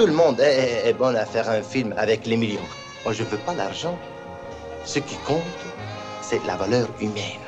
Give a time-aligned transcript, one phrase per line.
[0.00, 2.70] Tout le monde est, bon à faire un film avec les millions.
[3.04, 3.98] Moi, je veux pas l'argent.
[4.82, 5.42] Ce qui compte,
[6.22, 7.44] c'est la valeur humaine.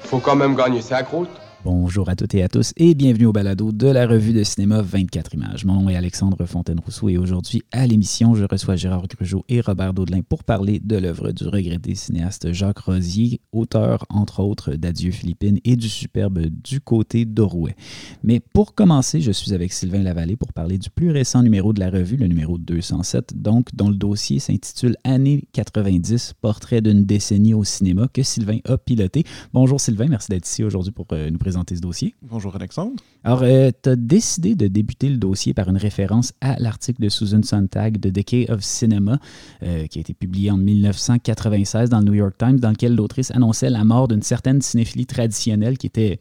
[0.00, 1.30] Faut quand même gagner sa croûte.
[1.64, 4.80] Bonjour à toutes et à tous et bienvenue au balado de la revue de cinéma
[4.80, 5.64] 24 images.
[5.64, 9.92] Mon nom est Alexandre Fontaine-Rousseau et aujourd'hui à l'émission, je reçois Gérard Grugeot et Robert
[9.92, 15.58] Daudelin pour parler de l'œuvre du regretté cinéaste Jacques Rosier, auteur entre autres d'Adieu Philippines
[15.64, 17.74] et du superbe Du côté d'Orouet.
[18.22, 21.80] Mais pour commencer, je suis avec Sylvain Lavallée pour parler du plus récent numéro de
[21.80, 27.54] la revue, le numéro 207, donc dont le dossier s'intitule Années 90, portrait d'une décennie
[27.54, 29.24] au cinéma que Sylvain a piloté.
[29.52, 32.14] Bonjour Sylvain, merci d'être ici aujourd'hui pour euh, nous présenter présenter ce dossier.
[32.20, 33.02] Bonjour Alexandre.
[33.24, 37.08] Alors, euh, tu as décidé de débuter le dossier par une référence à l'article de
[37.08, 39.18] Susan Sontag de Decay of Cinema,
[39.62, 43.30] euh, qui a été publié en 1996 dans le New York Times, dans lequel l'autrice
[43.30, 46.18] annonçait la mort d'une certaine cinéphilie traditionnelle qui était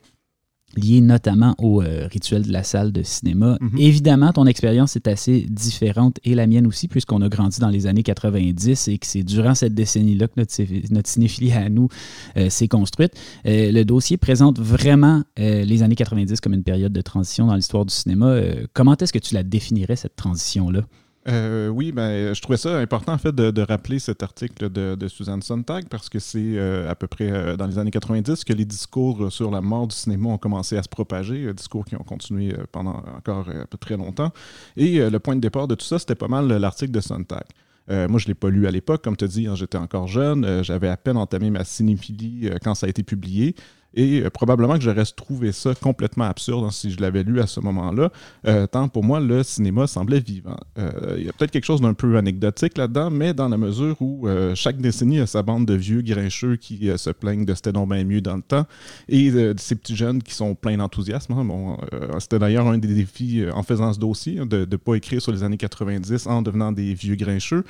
[0.75, 3.57] lié notamment au euh, rituel de la salle de cinéma.
[3.61, 3.77] Mhm.
[3.77, 7.87] Évidemment, ton expérience est assez différente et la mienne aussi, puisqu'on a grandi dans les
[7.87, 11.87] années 90 et que c'est durant cette décennie-là que notre, cinéphilie à nous
[12.35, 13.13] euh, s'est construite.
[13.45, 17.85] Euh, le dossier présente vraiment les années 90 comme une période de transition dans l'histoire
[17.85, 18.39] du cinéma.
[18.73, 20.81] Comment est-ce que tu la définirais, cette transition-là?
[21.27, 25.41] Euh, oui, ben, je trouvais ça important en fait de, rappeler cet article de, Suzanne
[25.41, 28.63] Sontag parce que c'est euh, à peu près euh, dans les années 90 que les
[28.63, 32.03] discours sur la mort du cinéma ont commencé à se propager, euh, discours qui ont
[32.03, 34.31] continué euh, pendant encore euh, près longtemps.
[34.77, 37.01] Et euh, le point de départ de tout ça, c'était pas mal euh, l'article de
[37.01, 37.43] Sontag.
[37.89, 39.77] Euh, moi, je ne l'ai pas lu à l'époque, comme tu as dit, hein, j'étais
[39.77, 43.55] encore jeune, euh, j'avais à peine entamé ma cinéphilie euh, quand ça a été publié.
[43.93, 47.47] Et euh, probablement que j'aurais trouvé ça complètement absurde hein, si je l'avais lu à
[47.47, 48.11] ce moment-là.
[48.47, 50.57] Euh, tant pour moi, le cinéma semblait vivant.
[50.77, 53.95] Euh, Il y a peut-être quelque chose d'un peu anecdotique là-dedans, mais dans la mesure
[54.01, 57.89] où chaque décennie a sa bande de vieux grincheux qui se plaignent de c'était donc
[57.89, 58.65] bien mieux dans le temps,
[59.09, 61.33] et ces petits jeunes qui sont pleins d'enthousiasme.
[61.33, 61.45] hein.
[61.45, 61.77] Bon,
[62.19, 65.31] c'était d'ailleurs un des défis en faisant ce dossier, hein, de ne pas écrire sur
[65.31, 67.63] les années 90 en devenant des vieux grincheux.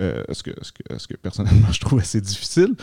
[0.00, 2.74] Euh, ce, que, ce, que, ce que personnellement je trouve assez difficile.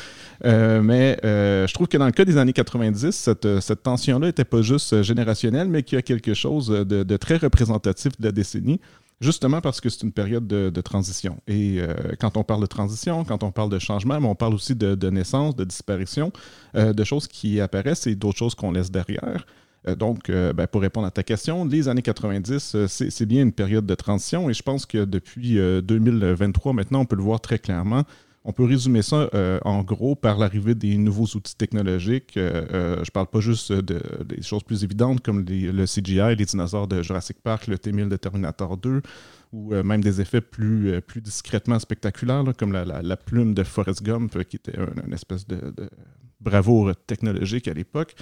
[0.45, 4.27] Euh, mais euh, je trouve que dans le cas des années 90, cette, cette tension-là
[4.27, 8.31] n'était pas juste générationnelle, mais qu'il y a quelque chose de, très représentatif de la
[8.31, 8.79] décennie.
[9.19, 11.37] Justement parce que c'est une période de, transition.
[11.47, 11.79] Et
[12.19, 15.09] quand on parle de transition, quand on parle de changement, mais on parle aussi de,
[15.11, 16.31] naissance, de disparition,
[16.73, 19.45] de choses qui apparaissent et d'autres choses qu'on laisse derrière.
[19.87, 23.41] Euh, donc, euh, ben, pour répondre à ta question, les années 90, euh, c'est bien
[23.43, 27.23] une période de transition et je pense que depuis euh, 2023, maintenant, on peut le
[27.23, 28.03] voir très clairement.
[28.43, 29.29] On peut résumer ça
[29.63, 32.31] en gros par l'arrivée des nouveaux outils technologiques.
[32.37, 37.03] Je parle pas juste de, des choses plus évidentes comme le CGI, les dinosaures de
[37.03, 39.03] Jurassic Park, le T-1000 de Terminator 2,
[39.53, 44.75] ou même des effets plus, discrètement spectaculaires, comme la, plume de Forrest Gump, qui était
[44.75, 45.59] un- une espèce de
[46.41, 48.15] bravoure technologique à l'époque.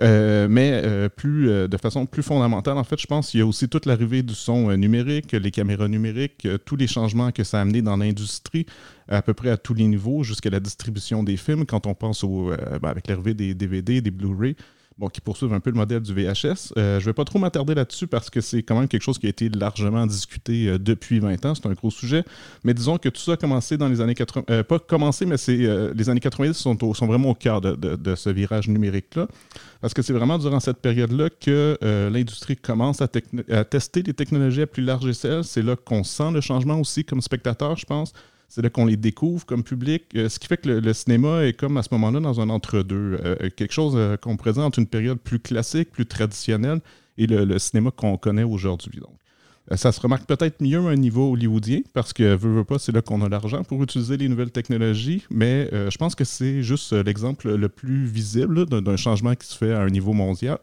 [0.00, 3.42] Euh, mais euh, plus, euh, de façon plus fondamentale, en fait, je pense qu'il y
[3.42, 7.58] a aussi toute l'arrivée du son numérique, les caméras numériques, tous les changements que ça
[7.58, 8.66] a amené dans l'industrie,
[9.08, 12.24] à peu près à tous les niveaux, jusqu'à la distribution des films, quand on pense
[12.24, 14.56] ben, avec l'arrivée des DVD, des Blu-ray,
[15.00, 16.74] bon, qui poursuivent un peu le modèle du VHS.
[16.76, 19.18] Euh, je ne vais pas trop m'attarder là-dessus parce que c'est quand même quelque chose
[19.18, 21.54] qui a été largement discuté euh, depuis 20 ans.
[21.54, 22.22] C'est un gros sujet.
[22.64, 24.44] Mais disons que tout ça a commencé dans les années 80.
[24.50, 25.56] euh, pas commencé, mais c'est
[25.94, 29.26] les années 90 sont, sont vraiment au cœur de, ce virage numérique-là.
[29.80, 31.78] Parce que c'est vraiment durant cette période-là que
[32.12, 33.08] l'industrie commence à,
[33.64, 35.44] tester les technologies à plus large échelle.
[35.44, 38.12] C'est là qu'on sent le changement aussi comme spectateur, je pense.
[38.50, 40.06] C'est là qu'on les découvre comme public.
[40.16, 43.20] Euh, ce qui fait que le, cinéma est comme à ce moment-là dans un entre-deux.
[43.24, 46.80] Euh, quelque chose euh, qu'on présente une période plus classique, plus traditionnelle
[47.16, 48.98] et le, cinéma qu'on connaît aujourd'hui.
[48.98, 49.20] Donc.
[49.70, 52.78] Euh, Ça se remarque peut-être mieux à un niveau hollywoodien parce que, veut, veut pas,
[52.78, 56.24] c'est là qu'on a l'argent pour utiliser les nouvelles technologies, mais euh, je pense que
[56.24, 60.12] c'est juste euh, l'exemple le plus visible d'un changement qui se fait à un niveau
[60.12, 60.58] mondial.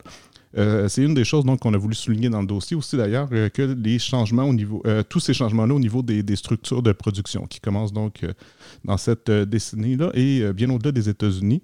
[0.58, 3.50] Euh, c'est une des choses qu'on a voulu souligner dans le dossier aussi d'ailleurs euh,
[3.50, 6.94] que les changements au niveau euh, tous ces changements là au niveau des, structures de
[6.94, 8.26] production qui commencent donc
[8.86, 11.62] dans cette euh, décennie là et bien au-delà des États-Unis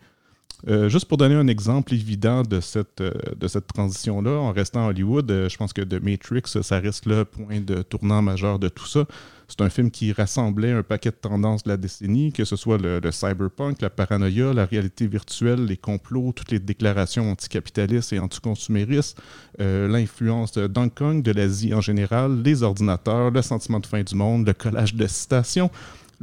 [0.87, 5.29] juste pour donner un exemple évident de cette, de cette transition-là, en restant à Hollywood,
[5.29, 9.05] je pense que The Matrix, ça reste le point de tournant majeur de tout ça.
[9.47, 12.77] C'est un film qui rassemblait un paquet de tendances de la décennie, que ce soit
[12.77, 19.21] le, cyberpunk, la paranoïa, la réalité virtuelle, les complots, toutes les déclarations anticapitalistes et anticonsuméristes,
[19.59, 24.01] euh, l'influence de Hong Kong, de l'Asie en général, les ordinateurs, le sentiment de fin
[24.01, 25.69] du monde, le collage de citations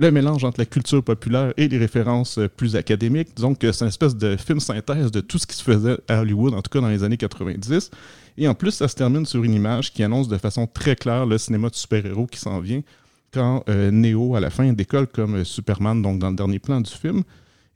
[0.00, 3.28] le mélange entre la culture populaire et les références euh, plus académiques.
[3.36, 6.20] Disons que c'est une espèce de film synthèse de tout ce qui se faisait à
[6.20, 7.90] Hollywood, en tout cas dans les années 90.
[8.38, 11.26] Et en plus, ça se termine sur une image qui annonce de façon très claire
[11.26, 12.80] le cinéma de super-héros qui s'en vient,
[13.32, 16.80] quand euh, Neo, à la fin, décolle comme euh, Superman, donc dans le dernier plan
[16.80, 17.22] du film.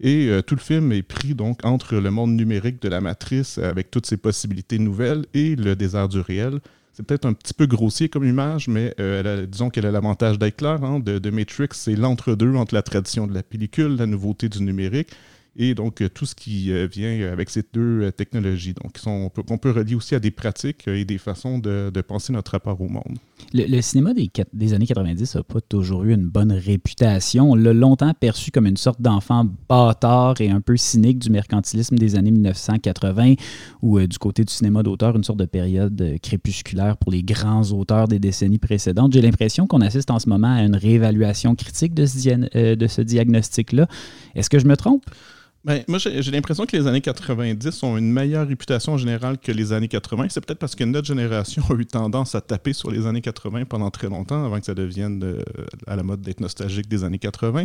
[0.00, 3.58] Et euh, tout le film est pris donc entre le monde numérique de la matrice,
[3.58, 6.60] avec toutes ses possibilités nouvelles, et le désert du réel.
[6.92, 8.94] c'est peut-être un petit peu grossier comme image, mais
[9.48, 10.64] disons qu'elle a l'avantage d'être.
[10.64, 14.62] Hein, de, de, Matrix, c'est l'entre-deux entre la tradition de la pellicule, la nouveauté du
[14.62, 15.10] numérique
[15.56, 18.74] et donc euh, tout ce qui euh, vient avec ces deux euh, technologies.
[18.74, 22.52] Donc, sont, on, peut, relier aussi à des pratiques et des façons de, penser notre
[22.52, 23.18] rapport au monde.
[23.52, 27.52] Le, cinéma des, années 90 n'a pas toujours eu une bonne réputation.
[27.52, 31.96] On l'a longtemps perçu comme une sorte d'enfant bâtard et un peu cynique du mercantilisme
[31.96, 33.34] des années 1980
[33.82, 38.08] ou du côté du cinéma d'auteur, une sorte de période crépusculaire pour les grands auteurs
[38.08, 39.12] des décennies précédentes.
[39.12, 43.86] J'ai l'impression qu'on assiste en ce moment à une réévaluation critique de ce diagnostic-là.
[44.34, 45.04] Est-ce que je me trompe?
[45.64, 49.50] Ben, moi, j'ai l'impression que les années 90 ont une meilleure réputation en général que
[49.50, 50.26] les années 80.
[50.28, 53.64] C'est peut-être parce que notre génération a eu tendance à taper sur les années 80
[53.64, 55.38] pendant très longtemps, avant que ça devienne de,
[55.86, 57.64] à la mode d'être nostalgique des années 80.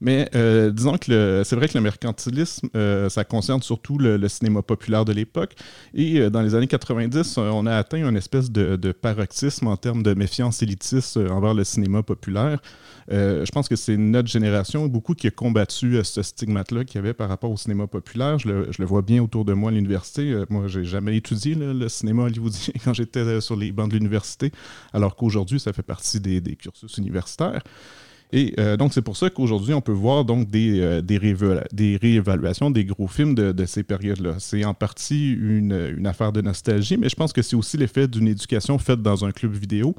[0.00, 4.62] Mais euh, disons que c'est vrai que le mercantilisme, euh, ça concerne surtout le, cinéma
[4.62, 5.56] populaire de l'époque.
[5.94, 10.04] Et euh, dans les années 90, on a atteint une espèce de paroxysme en termes
[10.04, 12.60] de méfiance élitiste envers le cinéma populaire.
[13.10, 17.14] Je pense que c'est notre génération, beaucoup qui a combattu ce stigmate-là qu'il y avait
[17.14, 18.38] par rapport au cinéma populaire.
[18.38, 20.32] Je le, vois bien autour de moi à l'université.
[20.32, 23.96] Euh, moi, j'ai jamais étudié le cinéma hollywoodien quand j'étais euh, sur les bancs de
[23.96, 24.52] l'université,
[24.92, 27.62] alors qu'aujourd'hui, ça fait partie des, cursus universitaires.
[28.34, 31.00] Et euh, donc, c'est pour ça qu'aujourd'hui, on peut voir donc des,
[32.00, 34.36] réévaluations des gros films de, ces périodes-là.
[34.38, 38.28] C'est en partie une, affaire de nostalgie, mais je pense que c'est aussi l'effet d'une
[38.28, 39.94] éducation faite dans un club vidéo.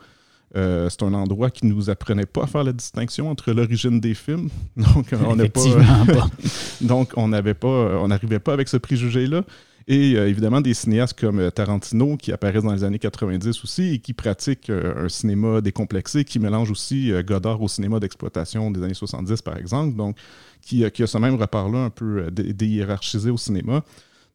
[0.56, 4.00] Euh, c'est un endroit qui ne nous apprenait pas à faire la distinction entre l'origine
[4.00, 4.50] des films.
[4.78, 5.62] Donc, on n'a pas,
[6.82, 9.44] Donc, on n'avait pas, on n'arrivait pas avec ce préjugé-là.
[9.88, 13.96] Et euh, évidemment, des cinéastes comme euh, Tarantino, qui apparaissent dans les années 90 aussi
[13.96, 18.94] et qui pratiquent un cinéma décomplexé, qui mélange aussi Godard au cinéma d'exploitation des années
[18.94, 19.98] 70, par exemple.
[19.98, 20.18] Donc,
[20.62, 23.84] qui, qui a ce même rapport-là un peu déhiérarchisé au cinéma.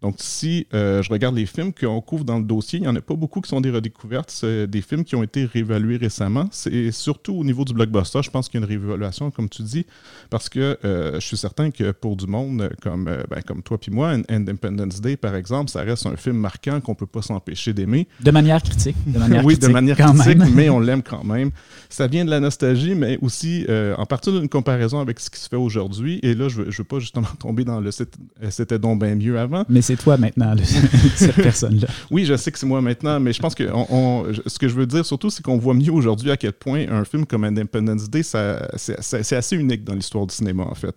[0.00, 2.94] Donc, si euh, je regarde les films qu'on couvre dans le dossier, il n'y en
[2.94, 4.30] a pas beaucoup qui sont des redécouvertes.
[4.30, 6.48] C'est des films qui ont été réévalués récemment.
[6.52, 9.62] C'est surtout au niveau du blockbuster, je pense qu'il y a une réévaluation, comme tu
[9.62, 9.86] dis,
[10.30, 13.78] parce que euh, je suis certain que pour du monde comme, euh, ben, comme toi
[13.78, 17.22] puis moi, Independence Day, par exemple, ça reste un film marquant qu'on ne peut pas
[17.22, 18.06] s'empêcher d'aimer.
[18.20, 18.96] De manière critique.
[19.04, 21.50] De manière oui, critique, de manière critique, mais on l'aime quand même.
[21.88, 23.66] Ça vient de la nostalgie, mais aussi
[23.96, 26.20] en partir d'une comparaison avec ce qui se fait aujourd'hui.
[26.22, 29.64] Et là, je ne veux, pas justement tomber dans le c'était donc bien mieux avant
[29.88, 30.54] c'est toi maintenant,
[31.16, 31.88] cette personne-là.
[32.10, 34.86] Oui, je sais que c'est moi maintenant, mais je pense que ce que je veux
[34.86, 38.22] dire surtout, c'est qu'on voit mieux aujourd'hui à quel point un film comme Independence Day,
[38.22, 40.94] c'est assez unique dans l'histoire du cinéma, en fait.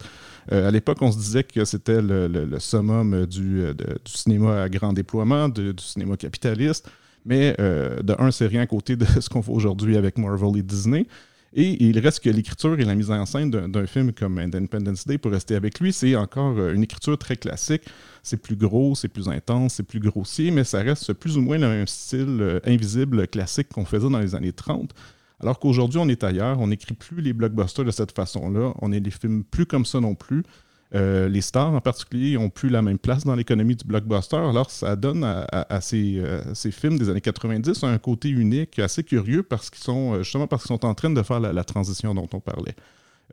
[0.52, 4.92] Euh, à l'époque, on se disait que c'était le, summum du, du, cinéma à grand
[4.92, 6.90] déploiement, du cinéma capitaliste.
[7.26, 10.58] Mais euh, de un, c'est rien à côté de ce qu'on voit aujourd'hui avec Marvel
[10.58, 11.06] et Disney.
[11.54, 15.18] Et il reste que l'écriture et la mise en scène d'un film comme Independence Day,
[15.18, 17.84] pour rester avec lui, c'est encore euh, une écriture très classique.
[18.24, 21.58] C'est plus gros, c'est plus intense, c'est plus grossier, mais ça reste plus ou moins
[21.58, 24.94] le même style euh, invisible classique qu'on faisait dans les années 30.
[25.42, 29.02] Alors qu'aujourd'hui, on est ailleurs, on n'écrit plus les blockbusters de cette façon-là, on est
[29.02, 30.44] des films plus comme ça non plus.
[30.94, 34.36] Euh, les stars en particulier n'ont plus la même place dans l'économie du blockbuster.
[34.36, 39.44] Alors, ça donne à, euh, ces, films des années 90 un côté unique, assez curieux,
[39.44, 42.40] parce qu'ils sont justement parce qu'ils sont en train de faire la transition dont on
[42.40, 42.76] parlait.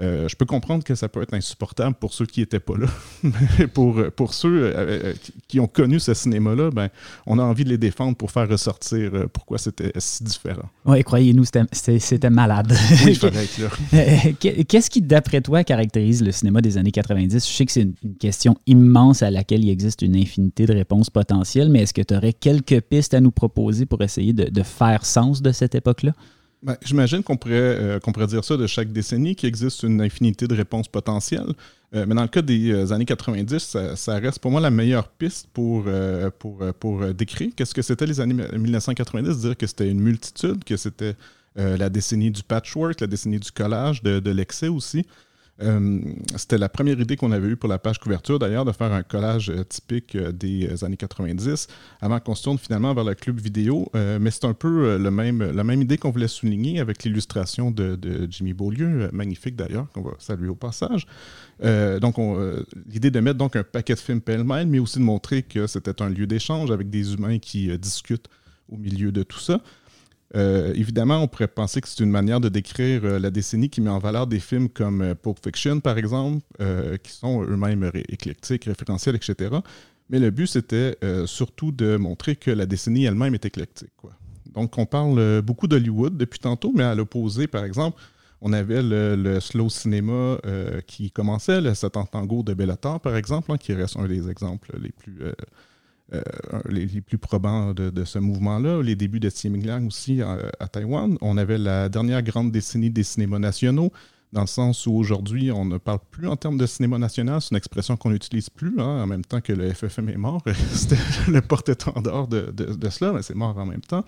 [0.00, 2.86] Euh, je peux comprendre que ça peut être insupportable pour ceux qui n'étaient pas là.
[3.58, 5.14] Mais pour, pour ceux euh, euh,
[5.48, 6.88] qui ont connu ce cinéma-là, ben,
[7.26, 10.68] on a envie de les défendre pour faire ressortir pourquoi c'était si différent.
[10.84, 12.72] Oui, croyez-nous, c'était malade.
[13.04, 14.62] Oui, il fallait être là.
[14.64, 17.48] Qu'est-ce qui, d'après toi, caractérise le cinéma des années 90?
[17.48, 21.10] Je sais que c'est une, question immense à laquelle il existe une infinité de réponses
[21.10, 25.04] potentielles, mais est-ce que tu aurais quelques pistes à nous proposer pour essayer de faire
[25.04, 26.12] sens de cette époque-là?
[26.62, 30.00] Ben, j'imagine qu'on pourrait, euh, qu'on pourrait dire ça de chaque décennie, qu'il existe une
[30.00, 31.52] infinité de réponses potentielles.
[31.94, 35.08] Euh, mais dans le cas des euh, années 90, ça, reste pour moi la meilleure
[35.08, 35.84] piste pour,
[37.14, 41.14] décrire qu'est-ce que c'était les années 1990, dire que c'était une multitude, que c'était
[41.56, 45.04] la décennie du patchwork, la décennie du collage, de l'excès aussi?
[45.60, 46.00] Euh,
[46.36, 49.02] c'était la première idée qu'on avait eue pour la page couverture, d'ailleurs, de faire un
[49.02, 51.66] collage euh, typique euh, des années 90,
[52.00, 53.90] avant qu'on se tourne finalement vers le club vidéo.
[53.94, 57.98] mais c'est un peu la même idée qu'on voulait souligner avec l'illustration de,
[58.30, 61.06] Jimmy Beaulieu, magnifique d'ailleurs, qu'on va saluer au passage.
[61.60, 62.16] donc,
[62.86, 66.02] l'idée de mettre donc un paquet de films pêle-mêle, mais aussi de montrer que c'était
[66.02, 68.28] un lieu d'échange avec des humains qui discutent
[68.70, 69.60] au milieu de tout ça.
[70.36, 73.80] Euh, évidemment, on pourrait penser que c'est une manière de décrire euh, la décennie qui
[73.80, 76.42] met en valeur des films comme euh, Pulp Fiction, par exemple,
[77.02, 79.56] qui sont eux-mêmes éclectiques, référentiels, etc.
[80.10, 83.92] Mais le but, c'était surtout de montrer que la décennie elle-même est éclectique.
[84.54, 88.00] Donc, on parle beaucoup d'Hollywood depuis tantôt, mais à l'opposé, par exemple,
[88.40, 90.38] on avait le, slow cinéma
[90.86, 94.72] qui commençait, le 7 tango de Bellator, par exemple, hein, qui reste un des exemples
[94.80, 95.18] les plus
[96.68, 98.82] les, plus probants de, ce mouvement-là.
[98.82, 99.50] Les débuts de Xi
[99.86, 101.16] aussi à, à Taïwan.
[101.20, 103.92] On avait la dernière grande décennie des cinémas nationaux
[104.32, 107.40] dans le sens où aujourd'hui, on ne parle plus en termes de cinéma national.
[107.40, 110.42] C'est une expression qu'on n'utilise plus, hein, en même temps que le FFM est mort.
[110.72, 110.98] C'était
[111.28, 114.04] le porte-étendard de, de, cela, mais c'est mort en même temps.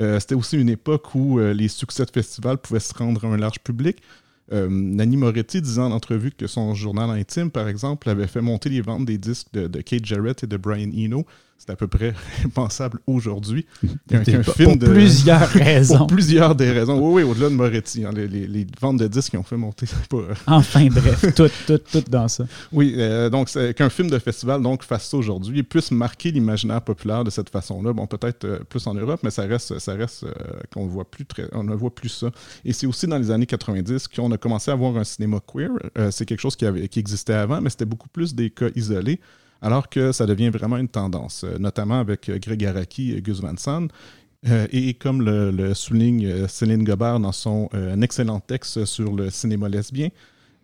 [0.00, 3.28] Euh, c'était aussi une époque où euh, les succès de festivals pouvaient se rendre à
[3.28, 3.98] un large public.
[4.52, 8.68] Euh, Nanny Moretti disait en entrevue que son journal intime, par exemple, avait fait monter
[8.68, 11.24] les ventes des disques de, de Kate Jarrett et de Brian Eno
[11.58, 13.66] c'est à peu près impensable aujourd'hui
[14.54, 15.98] film pour plusieurs raisons.
[15.98, 16.98] Pour plusieurs des raisons.
[17.00, 18.04] Oui, oui, au-delà de Moretti.
[18.04, 19.86] Hein, les, ventes de disques qui ont fait monter.
[20.08, 20.16] Pas...
[20.16, 22.44] Euh, enfin, bref, tout, tout, tout dans ça.
[22.72, 27.24] Oui, euh, donc qu'un film de festival donc fasse ça aujourd'hui puisse marquer l'imaginaire populaire
[27.24, 27.92] de cette façon-là.
[27.92, 30.26] Bon, peut-être euh, plus en Europe, mais ça reste, ça reste
[30.72, 32.30] qu'on voit plus très, on ne voit plus ça.
[32.64, 35.70] Et c'est aussi dans les années 90 qu'on a commencé à voir un cinéma queer.
[36.10, 39.20] c'est quelque chose qui, avait, qui existait avant, mais c'était beaucoup plus des cas isolés
[39.64, 43.40] alors que ça devient vraiment une tendance, euh, notamment avec euh, Greg Araki et Gus
[43.40, 43.88] Van Sant.
[44.46, 47.70] Euh, et comme le, souligne Céline Gobert dans son
[48.02, 50.10] excellent texte sur le cinéma lesbien,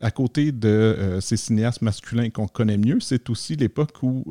[0.03, 4.25] à côté de ces cinéastes masculins qu'on connaît mieux, c'est aussi l'époque où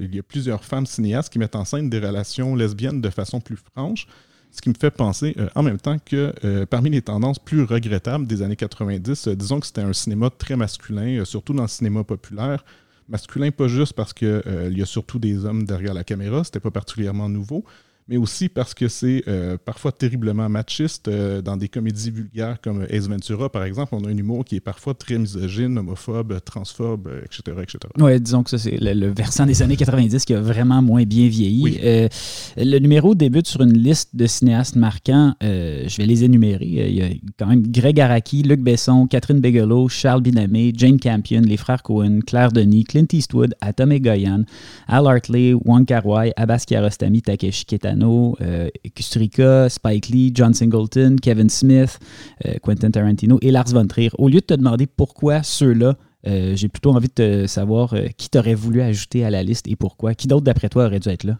[0.00, 3.40] il y a plusieurs femmes cinéastes qui mettent en scène des relations lesbiennes de façon
[3.40, 4.08] plus franche,
[4.50, 8.42] ce qui me fait penser en même temps que parmi les tendances plus regrettables des
[8.42, 12.64] années 90, disons que c'était un cinéma très masculin, surtout dans le cinéma populaire,
[13.08, 16.60] masculin, pas juste parce qu'il euh, y a surtout des hommes derrière la caméra, c'était
[16.60, 17.64] pas particulièrement nouveau,
[18.08, 21.08] mais aussi parce que c'est euh, parfois terriblement machiste.
[21.08, 24.56] Euh, dans des comédies vulgaires comme Ace Ventura, par exemple, on a un humour qui
[24.56, 27.56] est parfois très misogyne, homophobe, transphobe, etc.
[27.62, 27.78] etc.
[27.98, 31.28] Oui, disons que ça, c'est le, versant des années 90 qui a vraiment moins bien
[31.28, 31.78] vieilli.
[31.82, 32.08] Euh,
[32.56, 35.34] le numéro débute sur une liste de cinéastes marquants.
[35.40, 36.66] je vais les énumérer.
[36.66, 37.08] Il y a
[37.38, 42.20] quand même Greg Araki, Luc Besson, Catherine Bigelow, Charles Binamé, Jane Campion, les frères Cohen,
[42.24, 44.44] Claire Denis, Clint Eastwood, Atom Goyan,
[44.86, 51.48] Al Hartley, Wong Kar Wai, Abbas Kiarostami, Takeshi Kitano, euh, Spike Lee, John Singleton, Kevin
[51.48, 51.98] Smith,
[52.44, 54.10] euh, Quentin Tarantino et Lars von Trier.
[54.18, 58.54] Au lieu de te demander pourquoi ceux-là, euh, j'ai plutôt envie de savoir qui t'aurait
[58.54, 60.14] voulu ajouter à la liste et pourquoi.
[60.14, 61.38] Qui d'autre, d'après toi, aurait dû être là?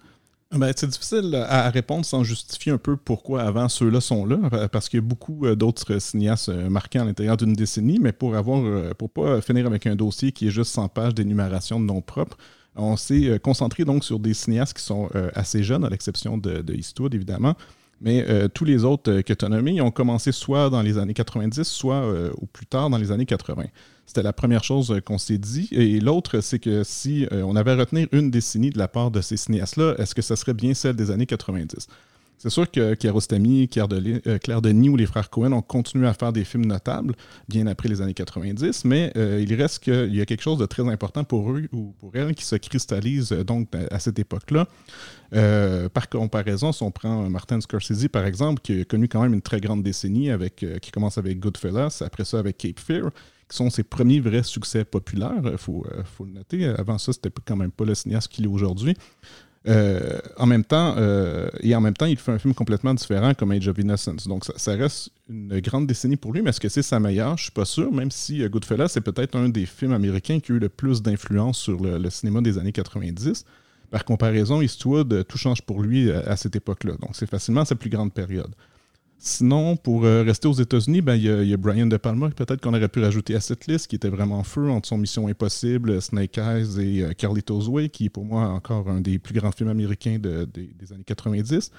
[0.52, 4.88] Ben, c'est difficile à répondre sans justifier un peu pourquoi avant ceux-là sont là, parce
[4.88, 9.10] qu'il y a beaucoup d'autres cinéastes marqués à l'intérieur d'une décennie, mais pour avoir pour
[9.10, 12.38] pas finir avec un dossier qui est juste 100 pages d'énumération de noms propres,
[12.76, 16.38] on s'est euh, concentré donc sur des cinéastes qui sont euh, assez jeunes, à l'exception
[16.38, 17.54] de, de, Eastwood, évidemment.
[18.00, 21.62] Mais euh, tous les autres que tu as ont commencé soit dans les années 90,
[21.62, 22.06] soit
[22.36, 23.64] au plus tard dans les années 80.
[24.04, 25.68] C'était la première chose qu'on s'est dit.
[25.72, 29.22] Et l'autre, c'est que si on avait à retenir une décennie de la part de
[29.22, 31.88] ces cinéastes-là, est-ce que ça serait bien celle des années 90?
[32.38, 36.12] C'est sûr que Kiarostami, Claire, euh, Claire, Denis ou les frères Cohen ont continué à
[36.12, 37.14] faire des films notables
[37.48, 40.66] bien après les années 90, mais euh, il reste qu'il y a quelque chose de
[40.66, 44.68] très important pour eux ou pour elles qui se cristallise euh, donc à cette époque-là.
[45.88, 49.42] par comparaison, si on prend Martin Scorsese, par exemple, qui a connu quand même une
[49.42, 50.30] très grande décennie,
[50.80, 53.10] qui commence avec Goodfellas, après ça avec Cape Fear,
[53.48, 56.66] qui sont ses premiers vrais succès populaires, il faut, faut, le noter.
[56.66, 58.94] Avant ça, c'était quand même pas le cinéaste qu'il est aujourd'hui.
[59.68, 63.34] Euh, en même temps, euh, et en même temps, il fait un film complètement différent
[63.34, 64.28] comme Age of Innocence.
[64.28, 67.36] Donc, ça, reste une grande décennie pour lui, mais est-ce que c'est sa meilleure?
[67.36, 68.48] Je suis pas sûr, même si euh,
[68.88, 72.42] c'est peut-être un des films américains qui a eu le plus d'influence sur le, cinéma
[72.42, 73.44] des années 90.
[73.90, 76.92] Par comparaison, Eastwood, tout change pour lui à cette époque-là.
[77.00, 78.52] Donc, c'est facilement sa plus grande période.
[79.18, 82.74] Sinon, pour euh, rester aux États-Unis, ben, il y, a Brian De Palma, peut-être qu'on
[82.74, 86.02] aurait pu rajouter à cette liste, qui était vraiment en feu entre son Mission Impossible,
[86.02, 89.70] Snake Eyes et euh, Carlitos qui est pour moi encore un des plus grands films
[89.70, 91.70] américains des années 90.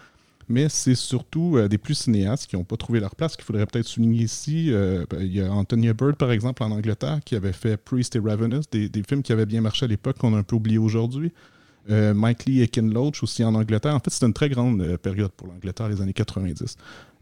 [0.49, 3.67] Mais c'est surtout euh, des plus cinéastes qui n'ont pas trouvé leur place, qu'il faudrait
[3.67, 4.71] peut-être souligner ici.
[4.71, 8.19] Ben, il y a Antonia Bird, par exemple, en Angleterre, qui avait fait Priest et
[8.19, 11.31] Ravenous, des, films qui avaient bien marché à l'époque, qu'on a un peu oublié aujourd'hui.
[11.89, 13.95] Mike Lee et Ken Loach aussi en Angleterre.
[13.95, 16.75] En fait, c'est une très grande période pour l'Angleterre, les années 90.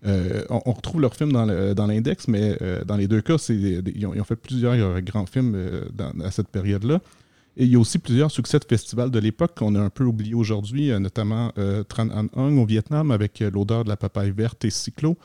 [0.05, 4.23] Euh, on, retrouve leurs films dans l'index, mais euh, dans les deux cas, ils, ont,
[4.23, 5.85] fait plusieurs grands films euh,
[6.23, 7.01] à cette période-là.
[7.57, 10.03] Et il y a aussi plusieurs succès de festivals de l'époque qu'on a un peu
[10.03, 11.53] oubliés aujourd'hui, notamment
[11.87, 15.15] Tran An Hung au Vietnam avec L'odeur de la papaye verte et Cyclo.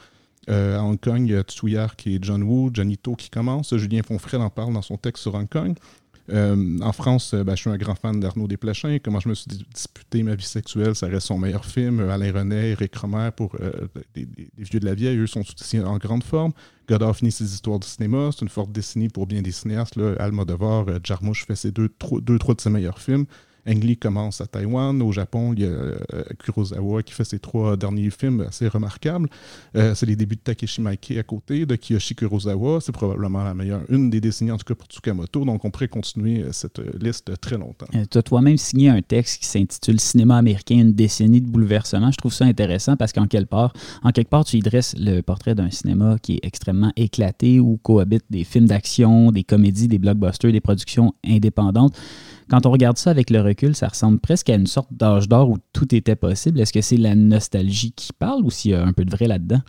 [0.46, 3.76] à Hong Kong, il y a Tsuyar qui est John Woo, Janito qui commence.
[3.76, 5.74] Julien Fonfrel en parle dans son texte sur Hong Kong.
[6.32, 8.98] Euh, en France, euh, ben, je suis un grand fan d'Arnaud Desplechin.
[9.02, 12.00] Comment je me suis disputé ma vie sexuelle, ça reste son meilleur film.
[12.00, 13.56] Euh, Alain René, Eric Romer pour
[14.14, 15.42] des, vieux de la vieille, eux sont
[15.84, 16.52] en grande forme.
[16.88, 18.30] Godard finit ses histoires de cinéma.
[18.32, 19.96] C'est une forte décennie pour bien des cinéastes.
[19.96, 20.14] Là.
[20.18, 21.88] Almodovar, Jarmouche fait ses deux,
[22.20, 23.26] deux, trois de ses meilleurs films.
[23.70, 25.00] Ang commence à Taïwan.
[25.00, 25.94] Au Japon, il y a
[26.38, 29.28] Kurosawa qui fait ses trois derniers films assez remarquables.
[29.74, 32.80] c'est les débuts de Takeshi Miike à côté, de Kiyoshi Kurosawa.
[32.80, 35.44] C'est probablement la meilleure, une des décennies en tout cas pour Tsukamoto.
[35.44, 37.86] Donc on pourrait continuer cette liste très longtemps.
[38.10, 42.10] tu as toi-même signé un texte qui s'intitule Cinéma américain, une décennie de bouleversement.
[42.10, 43.72] Je trouve ça intéressant parce qu'en quelque part,
[44.02, 47.78] en quelque part, tu y dresses le portrait d'un cinéma qui est extrêmement éclaté où
[47.82, 51.96] cohabitent des films d'action, des comédies, des blockbusters, des productions indépendantes.
[52.50, 55.50] Quand on regarde ça avec le recul, ça ressemble presque à une sorte d'âge d'or
[55.50, 56.60] où tout était possible.
[56.60, 59.28] Est-ce que c'est la nostalgie qui parle ou s'il y a un peu de vrai
[59.28, 59.60] là-dedans?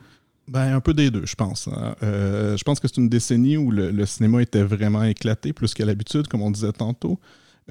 [0.47, 1.67] Ben, un peu des deux, je pense.
[1.67, 1.95] Hein.
[2.03, 5.85] Euh, je pense que c'est une décennie où le, cinéma était vraiment éclaté, plus qu'à
[5.85, 7.19] l'habitude, comme on disait tantôt.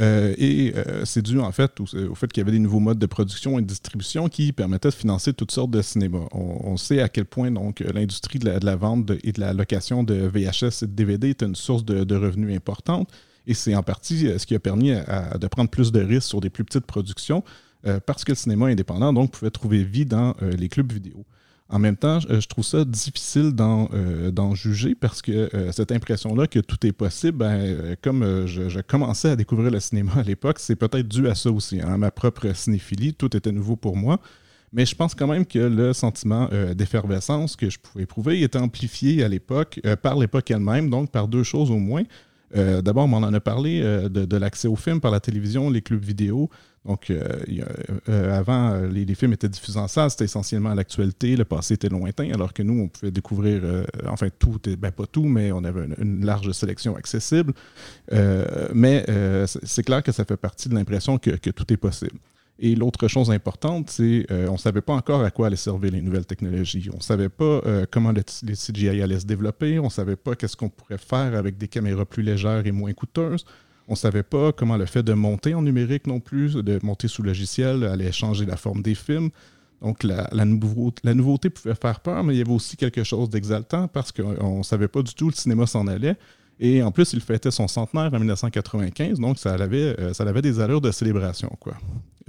[0.00, 3.00] Euh, et euh, c'est dû en fait au, fait qu'il y avait des nouveaux modes
[3.00, 6.26] de production et de distribution qui permettaient de financer toutes sortes de cinémas.
[6.33, 10.14] On, sait à quel point donc l'industrie de, la, vente et de la location de
[10.14, 13.11] VHS et de DVD est une source de, revenus importante.
[13.47, 16.50] Et c'est en partie ce qui a permis de prendre plus de risques sur des
[16.50, 17.42] plus petites productions
[18.06, 21.25] parce que le cinéma indépendant donc pouvait trouver vie dans les clubs vidéo.
[21.73, 26.49] En même temps, je trouve ça difficile d'en euh, juger parce que euh, cette impression-là
[26.49, 30.59] que tout est possible, ben, euh, comme je, commençais à découvrir le cinéma à l'époque,
[30.59, 31.97] c'est peut-être dû à ça aussi, à hein.
[31.99, 33.14] ma propre cinéphilie.
[33.14, 34.18] Tout était nouveau pour moi.
[34.73, 39.25] Mais je pense quand même que le sentiment d'effervescence que je pouvais éprouver était amplifié
[39.25, 42.04] à l'époque, par l'époque elle-même, donc par deux choses au moins.
[42.54, 46.02] D'abord, on en a parlé de, de l'accès aux films par la télévision, les clubs
[46.02, 46.50] vidéo.
[46.87, 47.23] Donc, euh,
[48.09, 51.90] euh, avant, euh, les, films étaient diffusés en salle, c'était essentiellement l'actualité, le passé était
[51.90, 53.62] lointain, alors que nous, on pouvait découvrir,
[54.07, 57.52] enfin, tout, ben pas tout, mais on avait une, large sélection accessible.
[58.75, 59.04] mais
[59.64, 62.19] c'est clair que ça fait partie de l'impression que, tout est possible.
[62.62, 66.02] Et l'autre chose importante, c'est qu'on ne savait pas encore à quoi allaient servir les
[66.02, 66.90] nouvelles technologies.
[66.93, 69.79] On ne savait pas comment les CGI allaient se développer.
[69.79, 72.93] On ne savait pas qu'est-ce qu'on pourrait faire avec des caméras plus légères et moins
[72.93, 73.47] coûteuses.
[73.88, 77.09] On ne savait pas comment le fait de monter en numérique non plus, de monter
[77.09, 79.31] sous logiciel, allait changer la forme des films.
[79.83, 84.12] Donc la, nouveauté, pouvait faire peur, mais il y avait aussi quelque chose d'exaltant parce
[84.12, 86.17] qu'on ne savait pas du tout où le cinéma s'en allait.
[86.61, 90.43] Et en plus, il fêtait son centenaire en 1995, donc ça avait, euh, ça avait
[90.43, 91.50] des allures de célébration.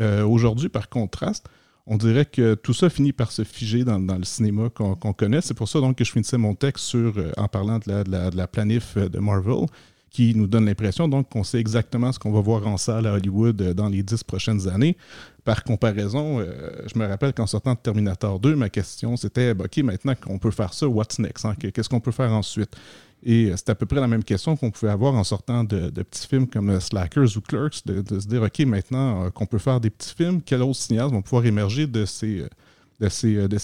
[0.02, 1.48] Euh, aujourd'hui, par contraste,
[1.88, 5.42] on dirait que tout ça finit par se figer dans, le cinéma qu'on connaît.
[5.42, 8.48] C'est pour ça donc, que je finissais mon texte sur, euh, en parlant de la,
[8.48, 9.66] planif de Marvel
[10.12, 13.62] qui nous donne l'impression qu'on sait exactement ce qu'on va voir en salle à Hollywood
[13.62, 14.98] euh, dans les dix prochaines années.
[15.46, 19.78] Par comparaison, euh, je me rappelle qu'en sortant de Terminator 2, ma question c'était OK,
[19.78, 21.56] maintenant qu'on peut faire ça, what's next hein?
[21.56, 22.76] Qu'est-ce qu'on peut faire ensuite?
[23.24, 25.90] Et euh, c'est à peu près la même question qu'on pouvait avoir en sortant de,
[25.90, 29.90] petits films comme Slackers ou Clerks, de, se dire OK, maintenant qu'on peut faire des
[29.90, 32.48] petits films, quels autres signaux vont pouvoir émerger de ces,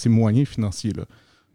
[0.06, 1.04] moyens financiers-là?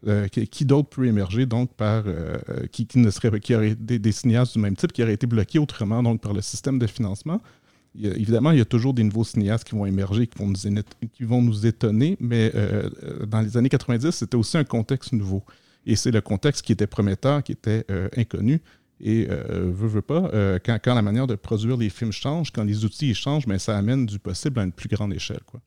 [0.06, 2.36] Euh, qui, d'autre peut émerger donc par euh,
[2.70, 5.58] qui, ne serait qui aurait des, des, cinéastes du même type qui auraient été bloqués
[5.58, 7.40] autrement donc par le système de financement?
[7.98, 12.16] évidemment, il y a toujours des nouveaux cinéastes qui vont émerger, qui vont nous, étonner,
[12.20, 12.90] mais euh,
[13.26, 15.42] dans les années 90, c'était aussi un contexte nouveau.
[15.86, 17.84] Et c'est le contexte qui était prometteur, qui était
[18.16, 18.60] inconnu.
[19.00, 20.30] Et veut, veut pas,
[20.64, 23.76] quand, quand, la manière de produire les films change, quand les outils changent, mais ça
[23.76, 25.42] amène du possible à une plus grande échelle.
[25.44, 25.60] Quoi.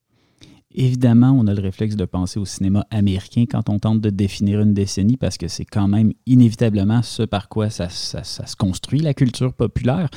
[0.79, 4.61] Évidemment, on a le réflexe de penser au cinéma américain quand on tente de définir
[4.61, 9.15] une décennie parce que c'est quand même inévitablement ce par quoi ça, se construit, la
[9.15, 10.07] culture populaire.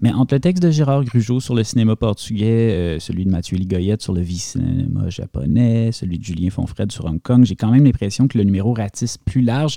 [0.00, 3.56] Mais entre le texte de Gérard Grugeot sur le cinéma portugais, euh, celui de Mathieu
[3.56, 7.84] Ligoyette sur le vie-cinéma japonais, celui de Julien Fonfred sur Hong Kong, j'ai quand même
[7.84, 9.76] l'impression que le numéro ratisse plus large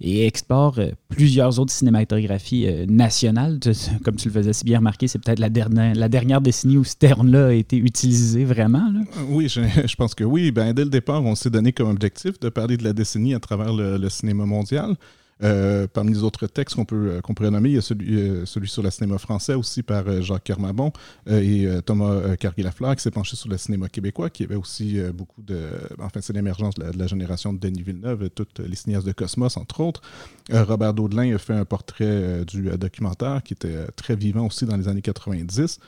[0.00, 3.58] et explore euh, plusieurs autres cinématographies euh, nationales.
[4.04, 6.84] Comme tu le faisais si bien remarquer, c'est peut-être la dernière, la dernière décennie où
[6.84, 8.92] ce terme-là a été utilisé vraiment.
[8.96, 10.52] Euh, oui, je, pense que oui.
[10.52, 13.40] Ben, dès le départ, on s'est donné comme objectif de parler de la décennie à
[13.40, 14.96] travers le cinéma mondial.
[15.42, 18.18] Euh, parmi les autres textes qu'on peut euh, qu'on pourrait nommer, il y a celui,
[18.18, 20.92] euh, sur le cinéma français aussi par Jacques Kermabon
[21.28, 25.68] et Thomas Carguy-Lafleur qui s'est penché sur le cinéma québécois, qui avait aussi beaucoup de...
[26.00, 29.80] Enfin, c'est l'émergence de, la génération de Denis Villeneuve, toutes les cinéastes de Cosmos, entre
[29.80, 30.02] autres.
[30.50, 34.88] Robert Daudelin a fait un portrait du documentaire qui était très vivant aussi dans les
[34.88, 35.78] années 90.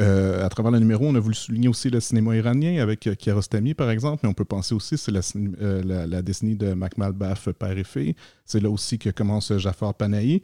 [0.00, 3.14] Euh, à travers le numéro, on a voulu souligner aussi le cinéma iranien avec euh,
[3.14, 5.20] Kiarostami, par exemple, mais on peut penser aussi c'est la,
[5.60, 8.14] euh, la, décennie de Makmalbaf, père et fille.
[8.46, 10.42] C'est là aussi que commence Jafar Panahi.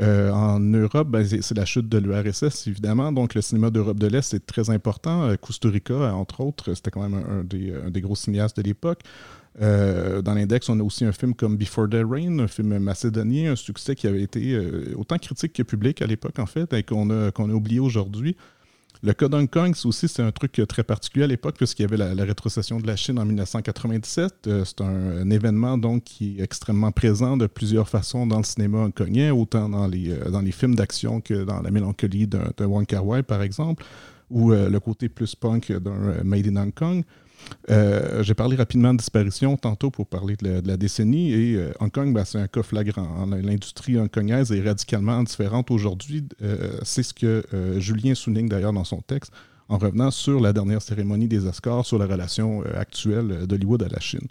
[0.00, 3.12] en Europe, ben, c'est la chute de l'URSS, évidemment.
[3.12, 5.34] Donc, le cinéma d'Europe de l'Est, c'est très important.
[5.40, 9.00] Costa Rica, entre autres, c'était quand même un, des, gros cinéastes de l'époque.
[9.58, 13.56] dans l'index, on a aussi un film comme Before the Rain, un film macédonien, un
[13.56, 14.58] succès qui avait été
[14.96, 18.36] autant critique que public à l'époque, en fait, et qu'on a, qu'on a oublié aujourd'hui.
[19.04, 21.96] Le cas d'Hong Kong, c'est aussi un truc très particulier à l'époque, puisqu'il y avait
[21.96, 24.46] la, rétrocession de la Chine en 1997.
[24.46, 28.78] Euh, c'est un, événement donc qui est extrêmement présent de plusieurs façons dans le cinéma
[28.78, 32.86] hongkongais, autant dans les, euh, dans les films d'action que dans la mélancolie d'un Wong
[32.86, 33.84] Kar Wai, par exemple
[34.30, 37.04] ou le côté plus punk d'un Made in Hong Kong.
[37.68, 42.24] J'ai parlé rapidement de disparition tantôt pour parler de la, décennie et Hong Kong, ben,
[42.24, 43.26] c'est un cas flagrant.
[43.26, 46.24] L'industrie hongkongaise est radicalement différente aujourd'hui.
[46.82, 47.44] c'est ce que
[47.78, 49.32] Julien souligne d'ailleurs dans son texte
[49.68, 54.00] en revenant sur la dernière cérémonie des Oscars, sur la relation actuelle d'Hollywood à la
[54.00, 54.28] Chine.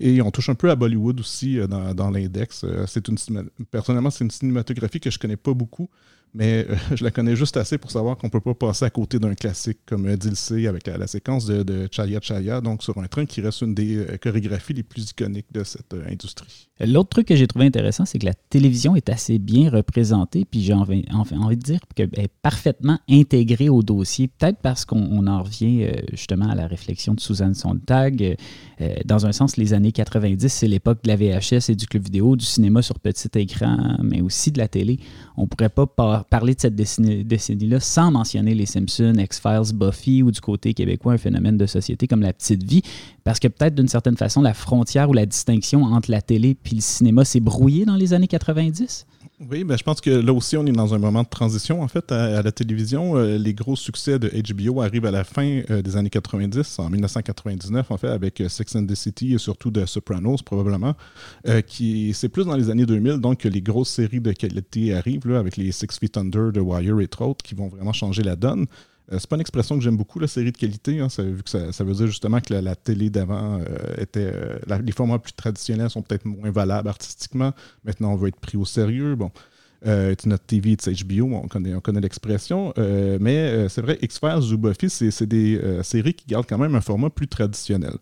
[0.00, 2.64] Et on touche un peu à Bollywood aussi dans, l'index.
[2.64, 5.88] Une, personnellement, c'est une cinématographie que je connais pas beaucoup,
[6.34, 8.90] mais euh, je la connais juste assez pour savoir qu'on ne peut pas passer à
[8.90, 13.06] côté d'un classique comme euh, Dilsey avec la, séquence de, Chaya Chaya, donc sur un
[13.06, 16.68] train qui reste une des euh, chorégraphies les plus iconiques de cette industrie.
[16.80, 20.60] L'autre truc que j'ai trouvé intéressant, c'est que la télévision est assez bien représentée, puis
[20.60, 25.42] j'ai envie, envie, de dire qu'elle est parfaitement intégrée au dossier, peut-être parce qu'on en
[25.42, 28.36] revient justement à la réflexion de Suzanne Sontag.
[29.04, 32.36] dans un sens, les années 90, c'est l'époque de la VHS et du club vidéo,
[32.36, 35.00] du cinéma sur petit écran, mais aussi de la télé.
[35.36, 35.86] On ne pourrait pas
[36.24, 41.18] parler de cette décennie-là sans mentionner les Simpsons, X-Files, Buffy ou du côté québécois un
[41.18, 42.82] phénomène de société comme la petite vie,
[43.24, 46.74] parce que peut-être d'une certaine façon la frontière ou la distinction entre la télé et
[46.74, 49.06] le cinéma s'est brouillée dans les années 90.
[49.40, 51.86] Oui, ben, je pense que là aussi, on est dans un moment de transition, en
[51.86, 53.16] fait, à, la télévision.
[53.16, 56.90] Euh, les gros succès de HBO arrivent à la fin euh, des années 90, en
[56.90, 60.96] 1999, en fait, avec euh, Sex and the City et surtout de Sopranos, probablement.
[61.68, 65.28] qui C'est plus dans les années 2000, donc, que les grosses séries de qualité arrivent,
[65.28, 68.34] là, avec les Six Feet Under, The Wire et autres, qui vont vraiment changer la
[68.34, 68.66] donne.
[69.12, 71.50] Euh, c'est pas une expression que j'aime beaucoup, la série de qualité, hein, vu que
[71.50, 73.64] ça, veut dire justement que la, télé d'avant euh,
[73.98, 74.30] était.
[74.32, 77.52] Euh, les formats plus traditionnels sont peut-être moins valables artistiquement.
[77.84, 79.14] Maintenant, on veut être pris au sérieux.
[79.14, 79.30] Bon.
[79.84, 82.74] it's not TV, it's HBO, on connaît, on connaît l'expression.
[82.76, 87.10] mais c'est vrai, X-Files ou Buffy, c'est des séries qui gardent quand même un format
[87.10, 87.94] plus traditionnel.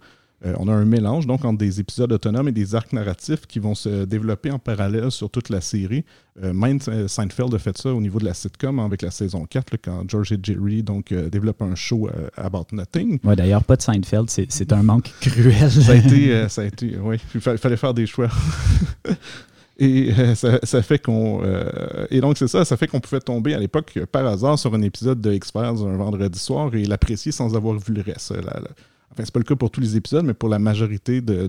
[0.45, 3.59] Euh, on a un mélange donc entre des épisodes autonomes et des arcs narratifs qui
[3.59, 6.05] vont se développer en parallèle sur toute la série.
[6.43, 9.47] Euh, même euh, Seinfeld a fait ça au niveau de la sitcom avec la saison
[9.47, 13.19] 4, quand George et Jerry donc, développent un show About Nothing.
[13.25, 15.71] Ouais, D'ailleurs, pas de Seinfeld, c'est un manque cruel.
[15.71, 18.29] ça a été, ça a été oui, il fallait faire des choix.
[19.79, 21.43] Et ça, fait qu'on.
[22.11, 24.81] et donc, c'est ça, ça fait qu'on pouvait tomber à l'époque par hasard sur un
[24.81, 28.33] épisode de X-Files un vendredi soir et l'apprécier sans avoir vu le reste.
[29.17, 31.49] Enfin, c'est pas le cas pour tous les épisodes, mais pour la majorité de,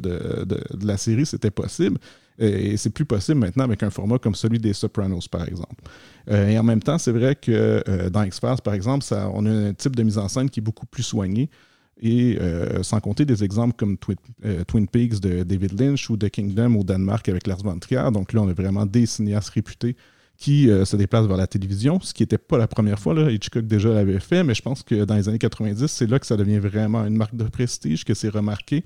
[0.81, 1.97] la série, c'était possible.
[2.39, 5.83] Et c'est plus possible maintenant avec un format comme celui des Sopranos, par exemple.
[6.29, 9.45] Euh, et en même temps, c'est vrai que euh, dans X-Files, par exemple, ça, on
[9.45, 11.49] a un type de mise en scène qui est beaucoup plus soigné.
[11.99, 16.75] Et euh, sans compter des exemples comme Twin, Peaks de David Lynch ou The Kingdom
[16.75, 18.11] au Danemark avec Lars von Trier.
[18.13, 19.97] Donc là, on a vraiment des cinéastes réputés
[20.37, 23.13] qui euh, se déplace vers la télévision, ce qui n'était pas la première fois.
[23.31, 26.27] Hitchcock déjà l'avait fait, mais je pense que dans les années 90, c'est là que
[26.27, 28.85] ça devient vraiment une marque de prestige, que c'est remarqué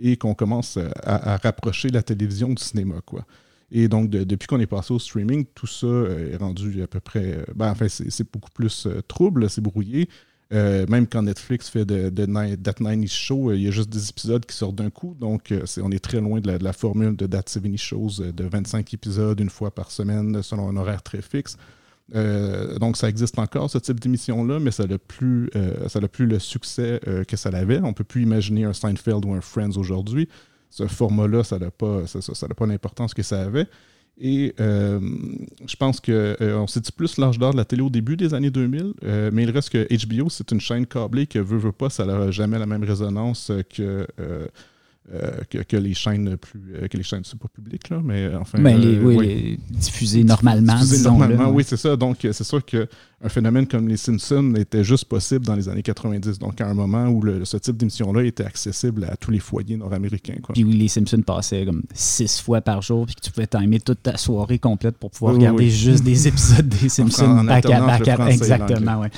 [0.00, 2.96] et qu'on commence à, rapprocher la télévision du cinéma.
[3.04, 3.24] Quoi.
[3.70, 7.00] Et donc, depuis qu'on est passé au streaming, tout ça euh, est rendu à peu
[7.00, 7.38] près.
[7.38, 10.08] Euh, ben, enfin, c'est beaucoup plus trouble, c'est brouillé.
[10.52, 13.88] Euh, même quand Netflix fait de, de That 90 Show, euh, il y a juste
[13.88, 15.16] des épisodes qui sortent d'un coup.
[15.18, 18.94] Donc, euh, on est très loin de la, formule de That 70 Shows de 25
[18.94, 21.56] épisodes une fois par semaine selon un horaire très fixe.
[22.78, 25.50] donc, ça existe encore, ce type d'émission-là, mais ça n'a plus,
[26.12, 27.80] plus le succès que ça l'avait.
[27.82, 30.28] On ne peut plus imaginer un Seinfeld ou un Friends aujourd'hui.
[30.70, 32.02] Ce format-là, ça n'a pas,
[32.56, 33.66] pas l'importance que ça avait.
[34.18, 34.98] Et euh,
[35.66, 38.32] je pense qu'on euh, s'est dit plus l'âge d'or de la télé au début des
[38.32, 41.72] années 2000, euh, mais il reste que HBO, c'est une chaîne câblée que veut, veut
[41.72, 44.06] pas, ça n'a jamais la même résonance que
[45.12, 48.58] euh, que, les chaînes plus euh, que les chaînes c'est pas public là mais enfin
[48.60, 51.94] ben, euh, oui, diffusées normalement normalement oui c'est ça.
[51.94, 52.88] Donc c'est sûr que
[53.22, 56.74] un phénomène comme les Simpsons était juste possible dans les années 90 donc à un
[56.74, 60.74] moment où ce type d'émission là était accessible à tous les foyers nord-américains puis oui
[60.74, 64.16] les Simpsons passaient comme six fois par jour puis que tu pouvais timer toute ta
[64.16, 69.10] soirée complète pour pouvoir regarder juste des épisodes des Simpsons back à back exactement ouais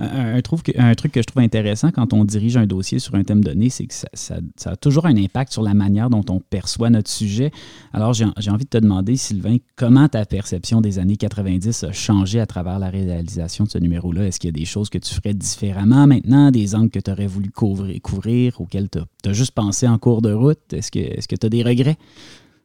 [0.00, 3.70] un, truc que je trouve intéressant quand on dirige un dossier sur un thème donné,
[3.70, 7.50] c'est que ça, a toujours un impact sur la manière dont on perçoit notre sujet.
[7.92, 12.40] Alors, j'ai envie de te demander, Sylvain, comment ta perception des années 90 a changé
[12.40, 14.26] à travers la réalisation de ce numéro-là?
[14.26, 17.10] Est-ce qu'il y a des choses que tu ferais différemment maintenant, des angles que tu
[17.10, 20.72] aurais voulu couvrir, couvrir auxquels tu as, juste pensé en cours de route?
[20.72, 21.98] Est-ce que tu as des regrets?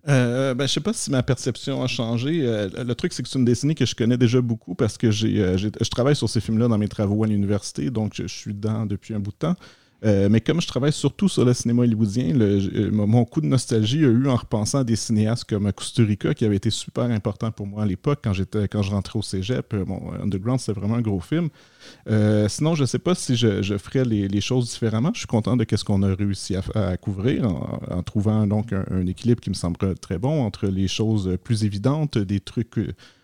[0.08, 2.42] Euh, ben, je sais pas si ma perception a changé.
[2.44, 5.10] Euh, le truc, c'est que c'est une décennie que je connais déjà beaucoup parce que
[5.10, 8.54] j'ai, euh, je travaille sur ces films-là dans mes travaux à l'université, donc je, suis
[8.54, 9.56] dedans depuis un bout de temps.
[10.04, 14.04] Euh, mais comme je travaille surtout sur le cinéma hollywoodien, le, mon coup de nostalgie
[14.04, 17.66] a eu en repensant à des cinéastes comme Kusturica, qui avait été super important pour
[17.66, 19.74] moi à l'époque quand j'étais quand je rentrais au cégep.
[19.74, 21.50] Mon Underground, c'était vraiment un gros film.
[22.10, 25.12] Euh, sinon, je ne sais pas si je, ferais les, choses différemment.
[25.14, 29.42] Je suis content de ce qu'on a réussi à, couvrir en, trouvant donc un, équilibre
[29.42, 32.80] qui me semble très bon entre les choses plus évidentes, des trucs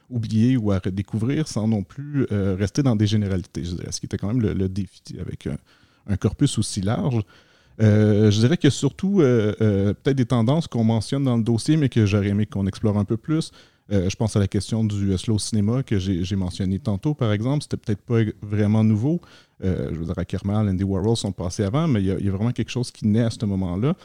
[0.09, 4.33] oublier ou à redécouvrir sans non plus rester dans des généralités, ce qui était quand
[4.33, 5.47] même le, défi avec
[6.19, 7.21] corpus aussi large.
[7.79, 12.29] je dirais que surtout, peut-être des tendances qu'on mentionne dans le dossier, mais que j'aurais
[12.29, 13.51] aimé qu'on explore un peu plus.
[13.91, 17.33] Euh, je pense à la question du euh, slow cinéma que j'ai mentionné tantôt, par
[17.33, 17.63] exemple.
[17.63, 19.19] C'était peut-être pas vraiment nouveau.
[19.63, 22.51] Euh, je veux dire, Ackerman, Andy Warhol sont passés avant, mais il y, a vraiment
[22.51, 23.95] quelque chose qui naît à ce moment-là.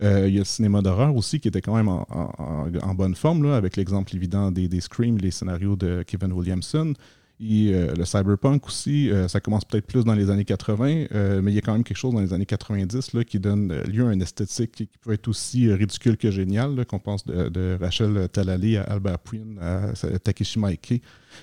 [0.00, 3.56] il y a le cinéma d'horreur aussi qui était quand même en, bonne forme, là,
[3.56, 6.94] avec l'exemple évident des, des Scream, les scénarios de Kevin Williamson.
[7.40, 11.40] Et euh, le cyberpunk aussi, euh, ça commence peut-être plus dans les années 80, euh,
[11.42, 13.82] mais il y a quand même quelque chose dans les années 90 là, qui donne
[13.82, 18.28] lieu à une esthétique qui, peut être aussi ridicule que géniale, qu'on pense de, Rachel
[18.30, 21.02] Talali à Albert Puin à Takeshi Maike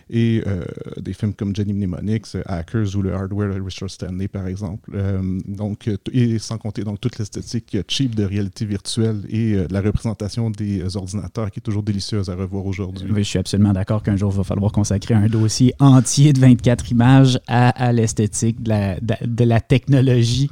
[0.09, 0.63] et euh,
[0.99, 4.91] des films comme Jenny Mnemonics, Hackers ou le Hardware de Richard Stanley, par exemple.
[4.93, 9.81] Euh, donc, euh, et sans compter donc, toute l'esthétique cheap de réalité virtuelle et la
[9.81, 13.09] représentation des ordinateurs qui est toujours délicieuse à revoir aujourd'hui.
[13.15, 16.91] Je suis absolument d'accord qu'un jour, il va falloir consacrer un dossier entier de 24
[16.91, 20.49] images à, l'esthétique de, la, technologie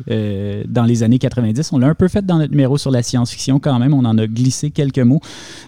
[0.68, 1.74] dans les années 90.
[1.74, 3.94] On l'a un peu fait dans notre numéro sur la science-fiction quand même.
[3.94, 5.22] On en a glissé quelques mots.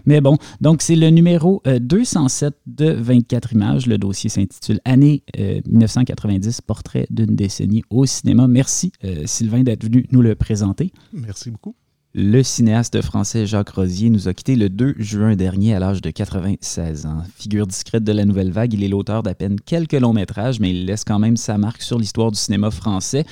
[0.05, 6.47] Mais bon, donc c'est le numéro 207 de 24 images le dossier s'intitule Année 1990,
[6.59, 8.47] euh, portrait d'une décennie au cinéma.
[8.47, 10.91] Merci euh, Sylvain d'être venu nous le présenter.
[11.13, 11.75] Merci beaucoup.
[12.15, 16.09] Le cinéaste français Jacques Rosier nous a quittés le 2 juin dernier à l'âge de
[16.09, 17.21] 96 ans.
[17.35, 20.71] Figure discrète de la nouvelle vague, il est l'auteur d'à peine quelques longs métrages, mais
[20.71, 23.25] il laisse quand même sa marque sur l'histoire du cinéma français.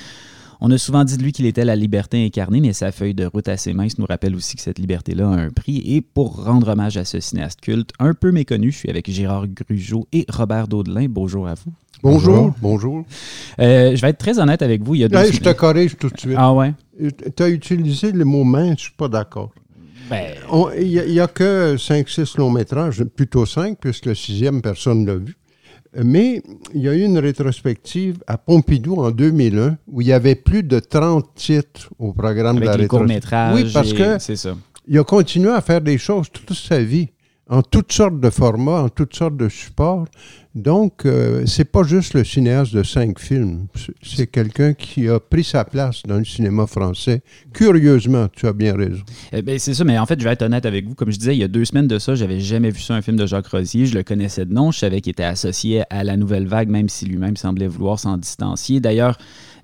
[0.60, 3.26] On a souvent dit de lui qu'il était la liberté incarnée, mais sa feuille de
[3.26, 5.82] route assez mince nous rappelle aussi que cette liberté-là a un prix.
[5.86, 9.46] Et pour rendre hommage à ce cinéaste culte, un peu méconnu, je suis avec Gérard
[9.46, 11.06] Grugeot et Robert Daudelin.
[11.08, 11.72] Bonjour à vous.
[12.02, 12.54] Bonjour.
[12.60, 13.04] Bonjour.
[13.60, 14.96] Euh, je vais être très honnête avec vous.
[14.96, 15.30] Il y a deux...
[15.30, 16.34] je te corrige tout de suite.
[16.36, 16.74] Ah ouais?
[17.36, 19.52] Tu as utilisé le mot mince, je ne suis pas d'accord.
[20.10, 20.34] Ben...
[20.80, 25.16] Il n'y a, que 5-6 longs métrages, plutôt 5, puisque le sixième, personne ne l'a
[25.16, 25.36] vu.
[25.96, 26.42] Mais
[26.74, 30.62] il y a eu une rétrospective à Pompidou en 2001 où il y avait plus
[30.62, 33.54] de 30 titres au programme de la rétrospective.
[33.54, 34.54] Oui, parce que ça.
[34.86, 37.08] il a continué à faire des choses toute sa vie
[37.48, 40.04] en toutes sortes de formats, en toutes sortes de supports.
[40.54, 43.66] Donc, euh, c'est pas juste le cinéaste de cinq films.
[44.02, 47.20] C'est quelqu'un qui a pris sa place dans le cinéma français.
[47.52, 49.02] Curieusement, tu as bien raison.
[49.32, 50.94] Eh ben, c'est ça, mais en fait, je vais être honnête avec vous.
[50.94, 53.02] Comme je disais, il y a deux semaines de ça, j'avais jamais vu ça, un
[53.02, 53.86] film de Jacques Rosier.
[53.86, 54.70] Je le connaissais de nom.
[54.70, 58.16] Je savais qu'il était associé à la nouvelle vague, même si lui-même semblait vouloir s'en
[58.16, 58.80] distancier.
[58.80, 59.18] D'ailleurs,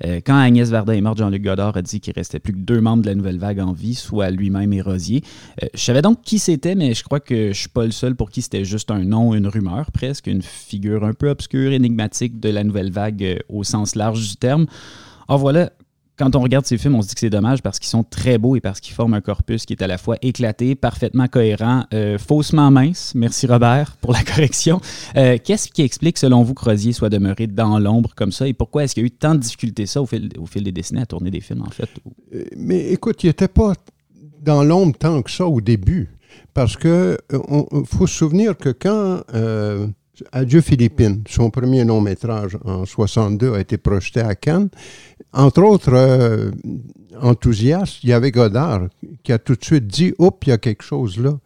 [0.05, 2.81] euh, quand Agnès Varda est morte, Jean-Luc Godard a dit qu'il restait plus que deux
[2.81, 5.23] membres de la nouvelle vague en vie, soit lui-même et Rosier.
[5.62, 8.14] Euh, je savais donc qui c'était, mais je crois que je suis pas le seul
[8.14, 10.42] pour qui c'était juste un nom, une rumeur presque, une
[10.75, 14.67] figure un peu obscure, énigmatique de la nouvelle vague euh, au sens large du terme.
[15.29, 15.71] En voilà
[16.17, 18.39] quand on regarde ces films, on se dit que c'est dommage parce qu'ils sont très
[18.39, 21.85] beaux et parce qu'ils forment un corpus qui est à la fois éclaté, parfaitement cohérent,
[21.93, 23.13] euh, faussement mince.
[23.17, 24.81] Merci Robert pour la correction.
[25.17, 28.53] Euh, qu'est-ce qui explique, selon vous, que Rosier soit demeuré dans l'ombre comme ça et
[28.53, 31.07] pourquoi est-ce qu'il y a eu tant de difficultés ça au fil, des décennies à
[31.07, 31.91] tourner des films, en fait?
[32.57, 33.73] Mais écoute, il n'était pas
[34.41, 36.11] dans l'ombre tant que ça au début
[36.53, 37.19] parce que
[37.87, 39.23] faut se souvenir que quand
[40.33, 44.68] Adieu Philippines, son premier long métrage en 62 a été projeté à Cannes.
[45.33, 46.50] Entre autres euh,
[47.20, 48.88] enthousiastes, il y avait Godard
[49.22, 51.37] qui a tout de suite dit Oups, il y a quelque chose là.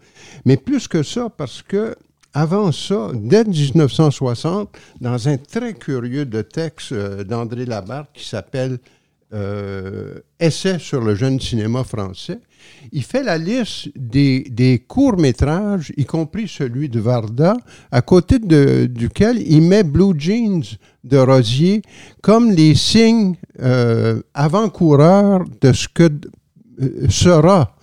[0.45, 1.95] Mais plus que ça, parce que
[2.35, 8.79] avant ça, dès 1960, dans un très curieux de texte euh, d'André Labarthe qui s'appelle
[9.33, 12.41] euh, Essai sur le jeune cinéma français,
[12.93, 17.57] il fait la liste des, courts-métrages, y compris celui de Varda,
[17.91, 20.63] à côté duquel il met Blue Jeans
[21.05, 21.83] de Rosier
[22.23, 26.11] comme les signes euh, avant-coureurs de ce que
[26.81, 27.77] euh, sera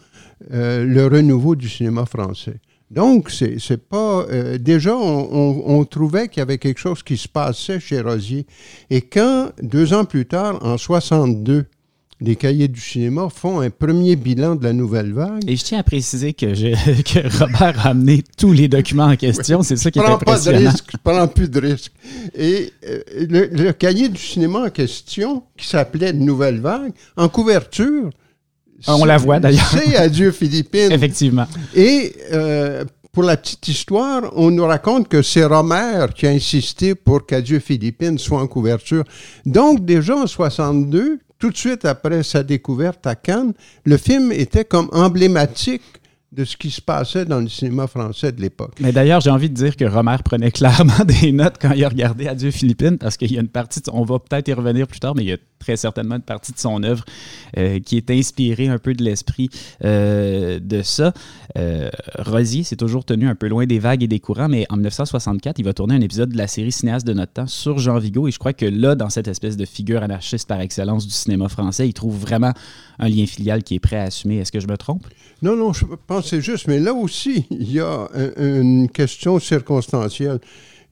[0.54, 2.60] euh, le renouveau du cinéma français.
[2.92, 4.26] Donc, c'est pas.
[4.60, 8.46] déjà, on, trouvait qu'il y avait quelque chose qui se passait chez Rosier.
[8.92, 11.66] Et quand, deux ans plus tard, en 62,
[12.22, 15.44] les cahiers du cinéma font un premier bilan de la nouvelle vague.
[15.50, 16.46] Et je tiens à préciser que,
[17.04, 19.64] que Robert a amené tous les documents en question.
[19.64, 20.58] C'est ça qui est impressionnant.
[20.58, 21.92] Pas de risque, je prends plus de risque.
[22.34, 23.02] Et euh,
[23.52, 28.10] le, cahier du cinéma en question, qui s'appelait Nouvelle vague, en couverture...
[28.88, 29.66] Ah, on la voit d'ailleurs.
[29.72, 30.92] C'est Adieu Philippines.
[30.92, 31.48] Effectivement.
[31.74, 36.94] Et euh, pour la petite histoire, on nous raconte que c'est Romer qui a insisté
[36.94, 39.06] pour qu'Adieu Philippines soit en couverture.
[39.46, 43.54] Donc, déjà en 62, tout de suite après sa découverte à Cannes,
[43.84, 45.84] le film était comme emblématique
[46.32, 48.74] de ce qui se passait dans le cinéma français de l'époque.
[48.80, 51.90] Mais d'ailleurs, j'ai envie de dire que Romer prenait clairement des notes quand il a
[51.90, 55.00] regardé Adieu Philippines, parce qu'il y a une partie, on va peut-être y revenir plus
[55.00, 57.04] tard, mais il y a très certainement une partie de son œuvre
[57.58, 59.50] euh, qui est inspirée un peu de l'esprit
[59.84, 61.12] euh, de ça.
[61.58, 61.90] Euh,
[62.64, 65.66] s'est toujours tenu un peu loin des vagues et des courants, mais en 1964, il
[65.66, 68.32] va tourner un épisode de la série Cinéaste de notre temps sur Jean Vigo, et
[68.32, 71.88] je crois que là, dans cette espèce de figure anarchiste par excellence du cinéma français,
[71.88, 72.54] il trouve vraiment
[73.00, 74.38] un lien filial qui est prêt à assumer.
[74.38, 75.08] Est-ce que je me trompe?
[75.42, 79.40] Non, non, je pense c'est juste, mais là aussi, il y a un- une question
[79.40, 80.40] circonstancielle.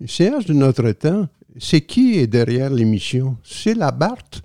[0.08, 1.28] Séance de notre temps,
[1.60, 3.38] c'est qui est derrière l'émission?
[3.44, 4.42] C'est Labarthe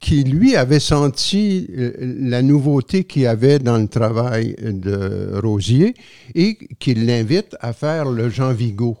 [0.00, 5.94] qui, lui, avait senti euh, la nouveauté qu'il y avait dans le travail de Rosier
[6.34, 8.98] et qui l'invite à faire le Jean Vigo.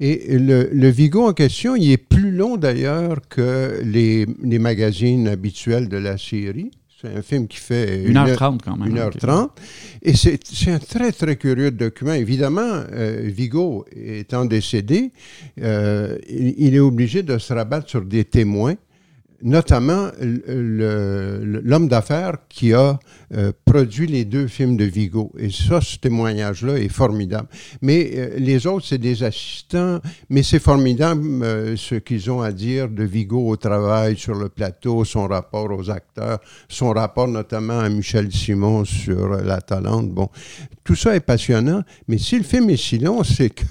[0.00, 4.26] Et le, Vigo en question, il est plus long d'ailleurs que les
[4.58, 6.70] magazines habituels de la série.
[7.00, 8.94] C'est un film qui fait 1h30 quand même.
[8.94, 9.50] 1h30.
[10.02, 12.12] Et c'est c'est un très, très curieux document.
[12.12, 15.10] Évidemment, euh, Vigo étant décédé,
[15.62, 18.74] euh, il, il est obligé de se rabattre sur des témoins,
[19.42, 22.98] notamment l'homme d'affaires qui a
[23.34, 25.32] euh, produit les deux films de Vigo.
[25.38, 27.48] Et ça, ce témoignage-là est formidable.
[27.80, 32.52] Mais euh, les autres, c'est des assistants, mais c'est formidable euh, ce qu'ils ont à
[32.52, 37.78] dire de Vigo au travail, sur le plateau, son rapport aux acteurs, son rapport notamment
[37.78, 40.10] à Michel Simon sur La Talente.
[40.10, 40.28] Bon,
[40.84, 43.64] tout ça est passionnant, mais si le film est si long, c'est que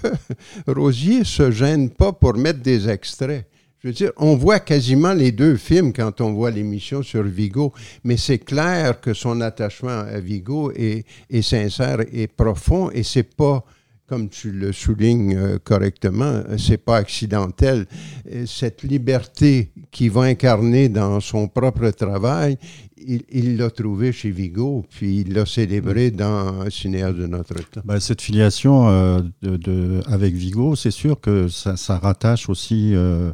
[0.68, 3.46] Rosier se gêne pas pour mettre des extraits.
[3.82, 7.72] Je veux dire, on voit quasiment les deux films quand on voit l'émission sur Vigo,
[8.04, 13.24] mais c'est clair que son attachement à Vigo est, est sincère et profond, et c'est
[13.38, 13.64] pas,
[14.06, 17.86] comme tu le soulignes euh, correctement, c'est pas accidentel.
[18.34, 22.58] Euh, Cette liberté qu'il va incarner dans son propre travail,
[22.98, 27.80] il l'a trouvé chez Vigo, puis il l'a célébré dans Cinéaste de notre temps.
[27.86, 32.92] Bah, cette filiation euh, de, de- avec Vigo, c'est sûr que ça, ça rattache aussi
[32.94, 33.32] euh,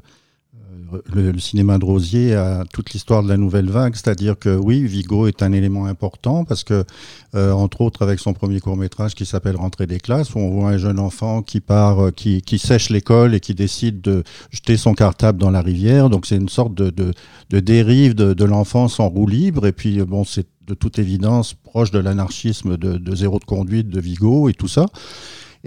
[1.14, 3.96] le, cinéma de Rosier à toute l'histoire de la nouvelle vague.
[3.96, 6.84] C'est-à-dire que oui, Vigo est un élément important parce que,
[7.36, 10.50] euh, entre autres, avec son premier court métrage qui s'appelle Rentrée des classes, où on
[10.50, 14.24] voit un jeune enfant qui part, euh, qui, qui sèche l'école et qui décide de
[14.52, 16.10] jeter son cartable dans la rivière.
[16.10, 19.66] Donc c'est une sorte de, de, dérive de, de l'enfance en roue libre.
[19.68, 23.90] Et puis bon, c'est de toute évidence proche de l'anarchisme de, de zéro de conduite
[23.90, 24.88] de Vigo et tout ça.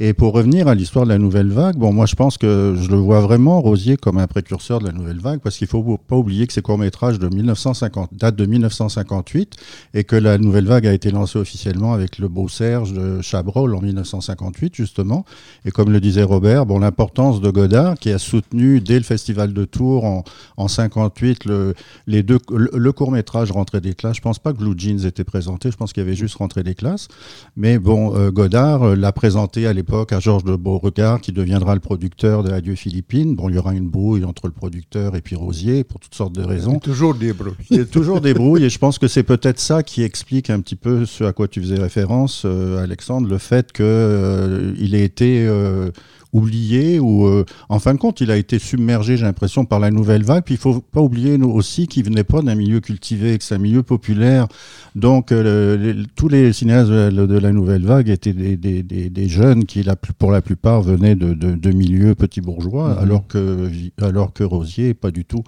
[0.00, 2.88] Et pour revenir à l'histoire de la nouvelle vague, bon, moi je pense que je
[2.88, 6.14] le vois vraiment, Rosier, comme un précurseur de la nouvelle vague, parce qu'il faut pas
[6.14, 9.56] oublier que ces courts-métrages de 1950 datent de 1958
[9.94, 13.74] et que la nouvelle vague a été lancée officiellement avec le beau Serge de Chabrol
[13.74, 15.24] en 1958, justement.
[15.64, 19.52] Et comme le disait Robert, bon, l'importance de Godard, qui a soutenu dès le Festival
[19.52, 20.22] de Tours en,
[20.58, 21.74] en 58 le,
[22.06, 24.18] les deux, le, le court-métrage Rentrée des classes.
[24.18, 26.62] Je pense pas que Blue Jeans était présenté, je pense qu'il y avait juste Rentrée
[26.62, 27.08] des classes.
[27.56, 31.74] Mais bon, euh, Godard euh, l'a présenté à l'époque à Georges de Beauregard, qui deviendra
[31.74, 33.34] le producteur de Adieu Philippines.
[33.34, 36.34] Bon, il y aura une brouille entre le producteur et puis Rosier, pour toutes sortes
[36.34, 36.78] de raisons.
[36.78, 37.52] Toujours des bruits.
[37.70, 40.50] Il y a toujours des brouilles, et je pense que c'est peut-être ça qui explique
[40.50, 44.74] un petit peu ce à quoi tu faisais référence, euh, Alexandre, le fait qu'il euh,
[44.78, 45.90] il ait été euh,
[46.32, 49.90] oublié ou euh, en fin de compte il a été submergé j'ai l'impression par la
[49.90, 50.44] nouvelle vague.
[50.44, 53.54] Puis il faut pas oublier nous aussi qu'il venait pas d'un milieu cultivé que c'est
[53.54, 54.46] un milieu populaire.
[54.94, 58.82] Donc euh, les- tous les cinéastes de la, de la nouvelle vague étaient des, des,
[58.82, 59.84] des, des jeunes qui
[60.18, 62.98] pour la plupart venaient de, de, de milieux petits bourgeois Mhm.
[63.02, 63.70] alors que
[64.02, 65.42] alors que Rosier pas du tout.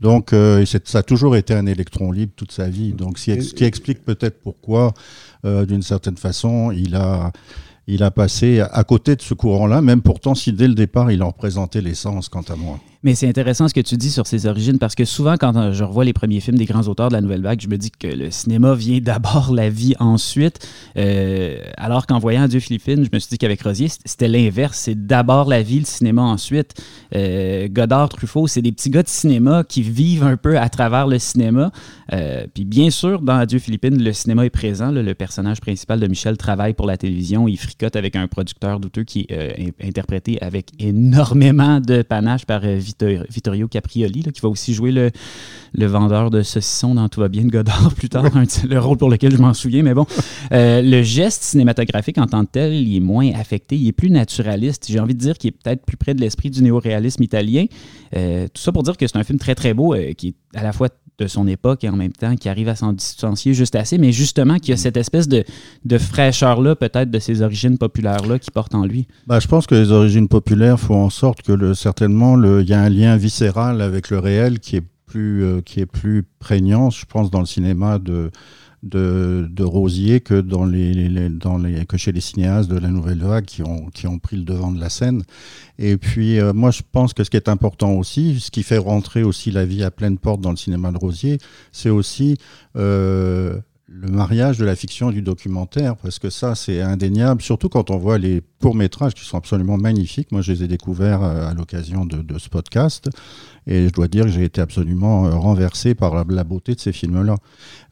[0.00, 2.92] Donc euh, ça a toujours été un électron libre toute sa vie.
[2.92, 4.92] Donc ce qui, ce qui explique peut-être pourquoi
[5.44, 7.32] d'une certaine façon il a
[7.86, 11.22] il a passé à côté de ce courant-là, même pourtant si dès le départ il
[11.22, 12.78] en représentait l'essence, quant à moi.
[13.02, 15.72] Mais c'est intéressant ce que tu dis sur ses origines parce que souvent, quand euh,
[15.72, 17.90] je revois les premiers films des grands auteurs de la nouvelle vague, je me dis
[17.90, 20.58] que le cinéma vient d'abord, la vie ensuite.
[20.98, 24.76] Euh, alors qu'en voyant Dieu Philippine, je me suis dit qu'avec Rosier, c'était l'inverse.
[24.78, 26.74] C'est d'abord la vie, le cinéma ensuite.
[27.14, 31.06] Euh, Godard, Truffaut, c'est des petits gars de cinéma qui vivent un peu à travers
[31.06, 31.72] le cinéma.
[32.54, 34.90] Puis bien sûr, dans Adieu Philippine, le cinéma est présent.
[34.90, 37.48] le personnage principal de Michel travaille pour la télévision.
[37.48, 42.62] Il fricote avec un producteur douteux qui est in- interprété avec énormément de panache par
[43.28, 45.10] Vittorio Caprioli, là, qui va aussi jouer le,
[45.74, 48.96] le vendeur de saucissons dans Tout va bien de Godard plus tard, un le rôle
[48.96, 49.82] pour lequel je m'en souviens.
[49.82, 50.06] Mais bon,
[50.52, 54.10] euh, le geste cinématographique en tant que tel, il est moins affecté, il est plus
[54.10, 54.86] naturaliste.
[54.88, 57.66] J'ai envie de dire qu'il est peut-être plus près de l'esprit du néoréalisme italien.
[58.16, 60.58] Euh, tout ça pour dire que c'est un film très très beau, euh, qui est
[60.58, 60.88] à la fois
[61.20, 64.12] de son époque et en même temps qui arrive à s'en distancier juste assez, mais
[64.12, 65.44] justement qui a cette espèce de,
[65.84, 69.06] de fraîcheur-là, peut-être de ses origines populaires-là, qui porte en lui.
[69.26, 72.68] Bah, je pense que les origines populaires font en sorte que le, certainement le- il
[72.68, 76.22] y a un lien viscéral avec le réel qui est plus, euh, qui est plus
[76.38, 78.30] prégnant, je pense, dans le cinéma de,
[78.82, 83.18] de, de Rosier que, dans les, dans les, que chez les cinéastes de la Nouvelle
[83.18, 85.22] Vague qui ont, qui ont pris le devant de la scène.
[85.78, 88.78] Et puis, euh, moi, je pense que ce qui est important aussi, ce qui fait
[88.78, 91.38] rentrer aussi la vie à pleine porte dans le cinéma de Rosier,
[91.72, 92.36] c'est aussi
[92.76, 93.60] euh,
[93.92, 97.90] le mariage de la fiction et du documentaire, parce que ça, c'est indéniable, surtout quand
[97.90, 100.30] on voit les courts-métrages qui sont absolument magnifiques.
[100.30, 103.10] Moi, je les ai découverts euh, à l'occasion de, ce podcast,
[103.66, 106.92] et je dois dire que j'ai été absolument euh, renversé par la, beauté de ces
[106.92, 107.34] films-là.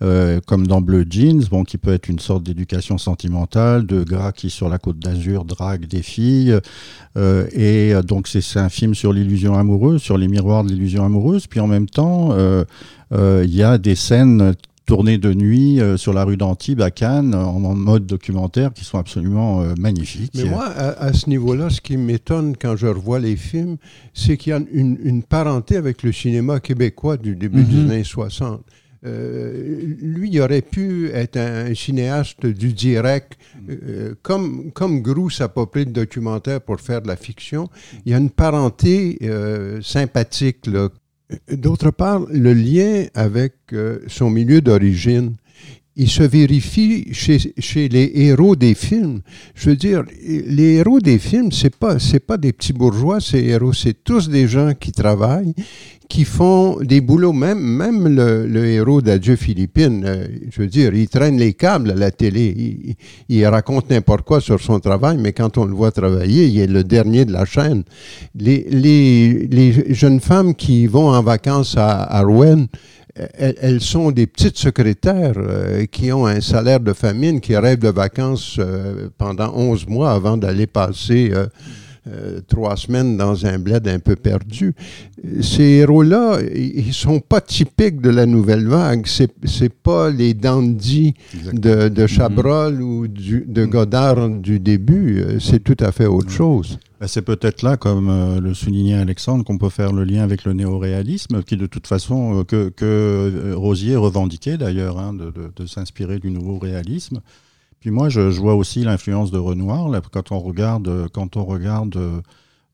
[0.03, 4.31] Euh, comme dans Bleu Jeans, bon, qui peut être une sorte d'éducation sentimentale, de gars
[4.31, 6.57] qui, sur la côte d'Azur, draguent des filles.
[7.17, 11.49] Et donc, c'est un film sur l'illusion amoureuse, sur les miroirs de l'illusion amoureuse.
[11.49, 12.37] Puis en même temps,
[13.13, 14.55] il y a des scènes
[14.89, 18.84] tournées de nuit euh, sur la rue d'Antibes à Cannes en, en, mode documentaire qui
[18.84, 20.32] sont absolument euh, magnifiques.
[20.34, 23.76] Mais moi, à, à ce niveau-là, ce qui m'étonne quand je revois les films,
[24.14, 27.84] c'est qu'il y a une, une, parenté avec le cinéma québécois du début mm -hmm.
[27.86, 28.62] des années 60.
[29.07, 35.49] Euh, lui, il aurait pu être un, cinéaste du direct, euh, comme, comme Grousse n'a
[35.49, 37.68] pas pris de documentaire pour faire de la fiction.
[38.05, 40.89] Il y a une parenté euh, sympathique là,
[41.53, 45.35] D'autre part, le lien avec euh, son milieu d'origine,
[45.95, 49.20] il se vérifie chez, chez, les héros des films.
[49.55, 53.72] Je veux dire, les héros des films, c'est pas pas des petits bourgeois, ces héros,
[53.72, 55.55] c'est tous des gens qui travaillent,
[56.09, 57.33] qui font des boulots.
[57.33, 61.91] Même même le, le héros d'Adieu Philippine, euh, je veux dire, il traîne les câbles
[61.91, 62.95] à la télé, il,
[63.29, 66.67] il raconte n'importe quoi sur son travail, mais quand on le voit travailler, il est
[66.67, 67.85] le dernier de la chaîne.
[68.35, 72.67] Les les, les jeunes femmes qui vont en vacances à, à Rouen,
[73.35, 77.89] elles, sont des petites secrétaires euh, qui ont un salaire de famine, qui rêvent de
[77.89, 81.47] vacances euh, pendant 11 mois avant d'aller passer euh,
[82.47, 84.75] trois semaines dans un bled un peu perdu.
[85.41, 89.07] Ces héros-là, ils sont pas typiques de la nouvelle vague.
[89.07, 91.15] C'est, c'est pas les dandys
[91.53, 95.25] de, de Chabrol ou du, de Godard du début.
[95.41, 96.79] C'est tout à fait autre chose.
[97.07, 100.53] C'est peut-être là, comme euh, le soulignait Alexandre, qu'on peut faire le lien avec le
[100.53, 105.53] néoréalisme, qui de toute façon, euh, que, que euh, Rosier revendiquait d'ailleurs, hein, de, de,
[105.55, 107.21] de s'inspirer du nouveau réalisme.
[107.81, 109.91] Puis moi, je, vois aussi l'influence de Renoir.
[110.11, 112.22] Quand on regarde, quand on regarde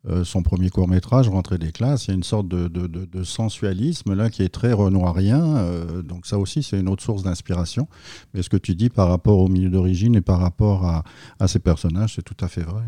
[0.07, 4.15] euh, son premier court métrage, Rentrée des classes, il y a une sorte de, sensualisme
[4.15, 5.57] là qui est très renoirien.
[5.57, 7.89] Euh, donc ça aussi, c'est une autre source d'inspiration.
[8.35, 11.05] Mais ce que tu dis par rapport au milieu d'origine et par rapport à,
[11.39, 12.83] à ces personnages, c'est tout à fait vrai.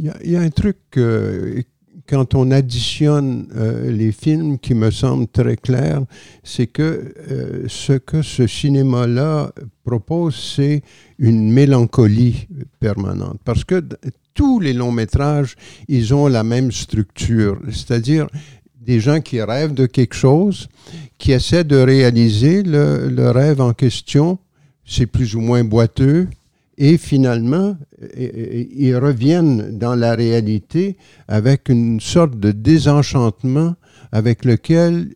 [0.00, 1.62] Il y, a un truc euh,
[2.10, 6.02] quand on additionne euh, les films qui me semble très clair,
[6.42, 9.52] c'est que euh, ce que ce cinéma-là
[9.84, 10.82] propose, c'est
[11.20, 12.48] une mélancolie
[12.80, 13.38] permanente.
[13.44, 13.80] Parce que
[14.34, 15.54] tous les longs métrages,
[15.86, 18.26] ils ont la même structure, c'est-à-dire
[18.80, 20.68] des gens qui rêvent de quelque chose,
[21.16, 24.38] qui essaient de réaliser le, le rêve en question.
[24.84, 26.26] C'est plus ou moins boiteux,
[26.82, 27.76] et finalement,
[28.16, 30.96] ils reviennent dans la réalité
[31.28, 33.74] avec une sorte de désenchantement
[34.12, 35.14] avec lequel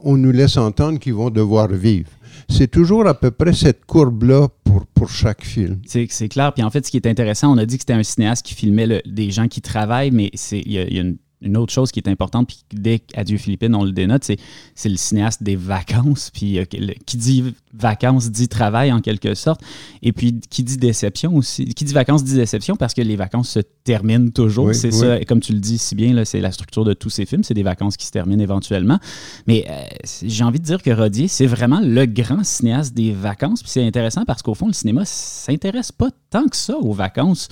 [0.00, 2.10] on nous laisse entendre qu'ils vont devoir vivre.
[2.48, 5.78] C'est toujours à peu près cette courbe-là pour, pour chaque film.
[5.86, 6.52] C'est clair.
[6.52, 8.54] Puis en fait, ce qui est intéressant, on a dit que c'était un cinéaste qui
[8.54, 12.08] filmait des gens qui travaillent, mais il y, a une une autre chose qui est
[12.08, 16.30] importante, puis dès qu'Adieu Philippine, on le dénote, c'est le cinéaste des vacances.
[16.32, 16.64] Puis euh,
[17.06, 19.60] qui dit vacances dit travail en quelque sorte.
[20.02, 21.66] Et puis qui dit déception aussi.
[21.66, 24.66] Qui dit vacances dit déception parce que les vacances se terminent toujours.
[24.66, 24.98] Oui, c'est oui.
[24.98, 25.20] ça.
[25.20, 27.44] Et comme tu le dis si bien, c'est la structure de tous ces films.
[27.44, 28.98] C'est des vacances qui se terminent éventuellement.
[29.46, 29.82] Mais euh,
[30.22, 33.62] j'ai envie de dire que Rodier, c'est vraiment le grand cinéaste des vacances.
[33.62, 37.48] Puis c'est intéressant parce qu'au fond, le cinéma s'intéresse pas tant que ça aux vacances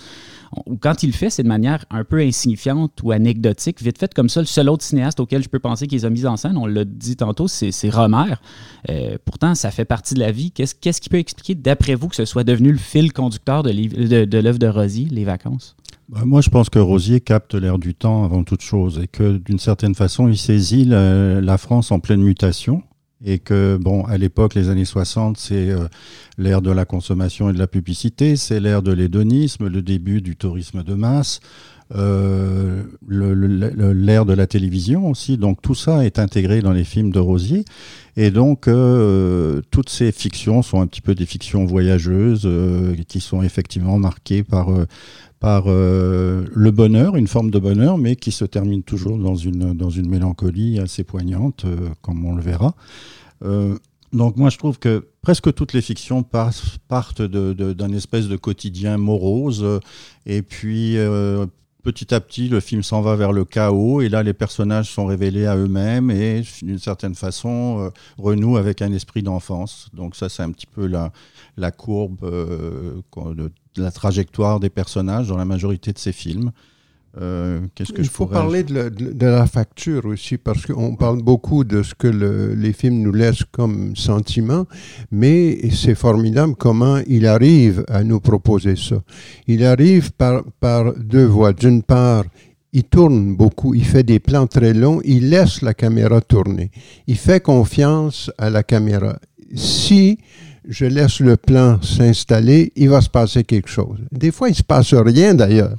[0.67, 4.13] ou quand il le fait, c'est de manière un peu insignifiante ou anecdotique, vite fait
[4.13, 4.41] comme ça.
[4.41, 6.85] Le seul autre cinéaste auquel je peux penser qu'ils ont mis en scène, on l'a
[6.85, 8.35] dit tantôt, c'est Romer.
[8.91, 10.51] Euh, pourtant, ça fait partie de la vie.
[10.51, 13.71] Qu'est-ce qu qui peut expliquer, d'après vous, que ce soit devenu le fil conducteur de
[13.71, 15.75] l'œuvre de, Rosier, les vacances?
[16.11, 19.39] Bah, moi, je pense que Rosier capte l'air du temps avant toute chose et que
[19.39, 22.83] d'une certaine façon, il saisit la France en pleine mutation
[23.25, 25.87] et que, bon, à l'époque, les années 60, c'est euh,
[26.39, 30.37] l'ère de la consommation et de la publicité, c'est l'ère de l'hédonisme, le début du
[30.37, 31.41] tourisme de masse,
[31.95, 35.37] euh, l'ère de la télévision aussi.
[35.37, 37.65] Donc tout ça est intégré dans les films de Rosier.
[38.17, 42.49] Et donc euh, toutes ces fictions sont un petit peu des fictions voyageuses
[43.09, 44.69] qui sont effectivement marquées par
[45.43, 49.75] par euh, le bonheur, une forme de bonheur, mais qui se termine toujours dans une,
[49.75, 52.77] dans une mélancolie assez poignante, euh, comme on le verra.
[53.45, 53.77] Euh,
[54.13, 59.81] donc moi, je trouve que presque toutes les fictions partent d'un espèce de quotidien morose,
[60.27, 60.97] et puis
[61.83, 65.07] petit à petit, le film s'en va vers le chaos, et là, les personnages sont
[65.07, 69.89] révélés à eux-mêmes et, d'une certaine façon, renouent avec un esprit d'enfance.
[69.95, 71.11] Donc ça, c'est un petit peu la,
[71.57, 76.53] la courbe, de, la trajectoire des personnages dans la majorité de ces films.
[77.21, 81.83] Euh, qu'est-ce que Il faut parler de la, facture aussi, parce qu'on parle beaucoup de
[81.83, 84.67] ce que les films nous laissent comme sentiment,
[85.11, 89.03] mais c'est formidable comment il arrive à nous proposer ça.
[89.47, 91.53] Il arrive par, par deux voies.
[91.53, 92.25] D'une part,
[92.73, 96.71] il tourne beaucoup, il fait des plans très longs, il laisse la caméra tourner.
[97.07, 99.19] Il fait confiance à la caméra.
[99.55, 100.19] Si
[100.69, 103.99] je laisse le plan s'installer, il va se passer quelque chose.
[104.11, 105.77] Des fois, il ne se passe rien d'ailleurs.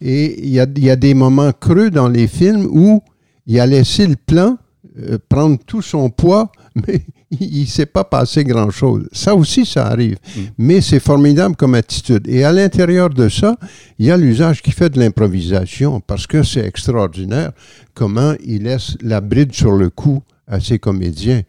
[0.00, 3.02] Et il y a, y a, des moments creux dans les films où
[3.46, 4.58] il a laissé le plan
[4.98, 9.08] euh, prendre tout son poids, mais il ne s'est pas passé grand-chose.
[9.12, 10.16] Ça aussi, ça arrive.
[10.36, 10.40] Mm.
[10.58, 12.26] Mais c'est formidable comme attitude.
[12.28, 13.56] Et à l'intérieur de ça,
[13.98, 17.52] il y a l'usage qui fait de l'improvisation, parce que c'est extraordinaire
[17.94, 21.42] comment il laisse la bride sur le cou à ses comédiens,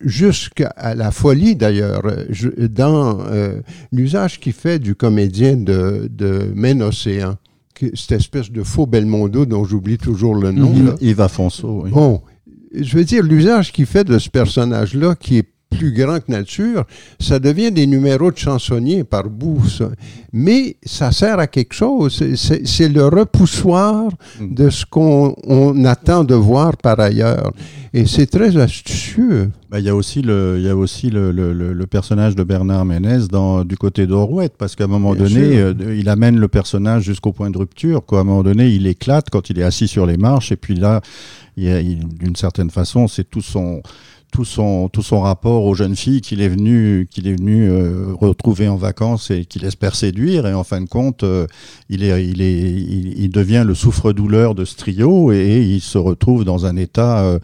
[0.00, 2.02] jusqu'à la folie d'ailleurs,
[2.58, 3.60] dans euh,
[3.92, 7.36] l'usage qu'il fait du comédien de, de Main Océan
[7.94, 10.94] cette espèce de faux Belmondo dont j'oublie toujours le nom.
[11.00, 11.90] Yves Afonso, oui.
[11.90, 12.20] Bon,
[12.74, 16.84] je veux dire, l'usage qu'il fait de ce personnage-là, qui est plus grand que nature,
[17.18, 19.62] ça devient des numéros de chansonniers par bout,
[20.32, 22.22] Mais ça sert à quelque chose.
[22.64, 24.10] C'est le repoussoir
[24.40, 27.52] de ce qu'on attend de voir par ailleurs.
[27.92, 29.50] Et c'est très astucieux.
[29.68, 33.26] Bah, il y a aussi le, y a aussi le, le, personnage de Bernard Ménez
[33.30, 37.32] dans, du côté d'Orouette, parce qu'à un moment donné, euh, il amène le personnage jusqu'au
[37.32, 38.04] point de rupture.
[38.06, 38.18] Quoi.
[38.18, 40.76] À un moment donné, il éclate quand il est assis sur les marches, et puis
[40.76, 41.00] là,
[41.56, 43.82] d'une certaine façon, c'est tout son
[44.30, 48.12] tout son, tout son rapport aux jeunes filles qu'il est venu, qu'il est venu euh,
[48.14, 50.46] retrouver en vacances et qu'il espère séduire.
[50.46, 51.46] Et en fin de compte, euh,
[51.88, 56.44] il, est, il, est, il, devient le souffre-douleur de ce trio et, il se retrouve
[56.44, 57.38] dans un état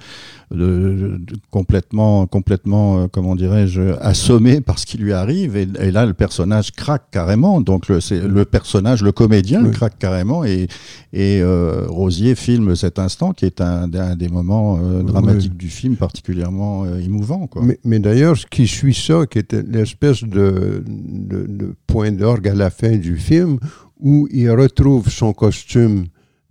[0.50, 1.18] de,
[1.50, 5.56] complètement, complètement, euh, comment dirais-je, assommé par ce qui lui arrive.
[5.56, 7.60] Et, là, le personnage craque carrément.
[7.60, 10.44] Donc, le, le personnage, le comédien, craque carrément.
[10.44, 10.68] Et,
[11.12, 15.96] et euh, Rosier filme cet instant qui est un, des moments euh, dramatiques du film
[15.96, 17.46] particulièrement émouvant.
[17.46, 17.62] Quoi.
[17.64, 22.48] Mais, mais d'ailleurs, ce qui suit ça, qui est l'espèce de, de, de point d'orgue
[22.48, 23.58] à la fin du film,
[23.98, 26.06] où il retrouve son costume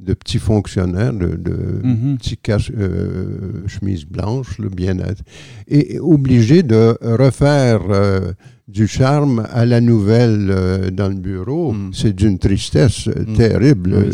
[0.05, 2.17] de petits fonctionnaires, de, de mm-hmm.
[2.17, 5.23] petits cache, euh, chemises blanches, le bien-être,
[5.67, 8.31] et obligé de refaire euh,
[8.67, 11.91] du charme à la nouvelle euh, dans le bureau, mm.
[11.93, 13.33] c'est d'une tristesse euh, mm.
[13.35, 14.09] terrible.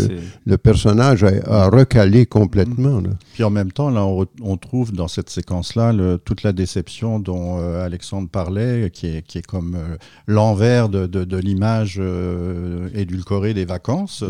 [0.46, 3.00] le personnage a, recalé complètement.
[3.00, 3.16] Mm.
[3.34, 5.94] Puis en même temps, là, on, trouve dans cette séquence-là
[6.26, 9.78] toute la déception dont euh, Alexandre parlait, qui est, qui est comme
[10.28, 12.02] l'envers de, de, l'image
[12.94, 14.24] édulcorée des vacances,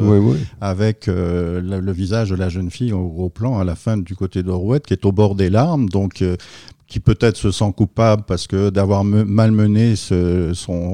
[0.61, 4.43] avec le, visage de la jeune fille au gros plan à la fin du côté
[4.43, 5.89] d'Orouette, qui est au bord des larmes.
[5.89, 6.23] Donc
[6.91, 10.51] qui peut-être se sent coupable parce que d'avoir malmené son,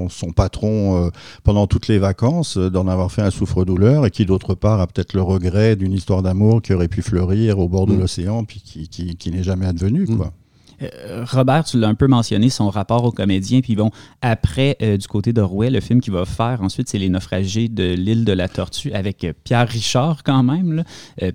[0.10, 1.10] son, patron euh,
[1.43, 4.86] pendant toutes les vacances, euh, d'en avoir fait un souffre-douleur, et qui d'autre part a
[4.86, 8.00] peut-être le regret d'une histoire d'amour qui aurait pu fleurir au bord de mm.
[8.00, 10.06] l'océan, puis qui, qui, qui n'est jamais advenue.
[10.08, 10.18] Mm.
[10.18, 10.34] Quoi.
[10.82, 13.61] Euh, Robert, tu l'as un peu mentionné, son rapport aux comédiens.
[13.61, 13.89] Puis bon,
[14.21, 17.67] après, euh, du côté de Rouet, le film qu'il va faire ensuite, c'est Les naufragés
[17.67, 20.84] de l'île de la Tortue avec euh, Pierre Richard quand même.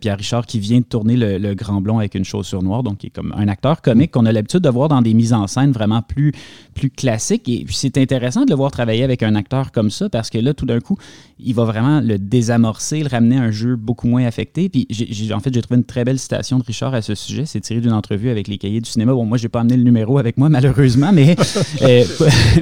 [0.00, 3.08] Pierre Richard qui vient de tourner le, Grand Blond avec une chaussure noire, donc qui
[3.08, 5.72] est comme un acteur comique qu'on a l'habitude de voir dans des mises en scène
[5.72, 6.32] vraiment plus,
[6.74, 7.48] plus classiques.
[7.48, 10.38] Et puis c'est intéressant de le voir travailler avec un acteur comme ça parce que
[10.38, 10.96] là, tout d'un coup,
[11.38, 14.68] il va vraiment le désamorcer, le ramener à un jeu beaucoup moins affecté.
[14.68, 14.86] Puis
[15.32, 17.46] en fait, j'ai trouvé une très belle citation de Richard à ce sujet.
[17.46, 19.12] C'est tiré d'une entrevue avec les cahiers du cinéma.
[19.12, 21.36] Bon, moi, j'ai pas amené le numéro avec moi, malheureusement, mais.
[21.82, 22.04] Euh,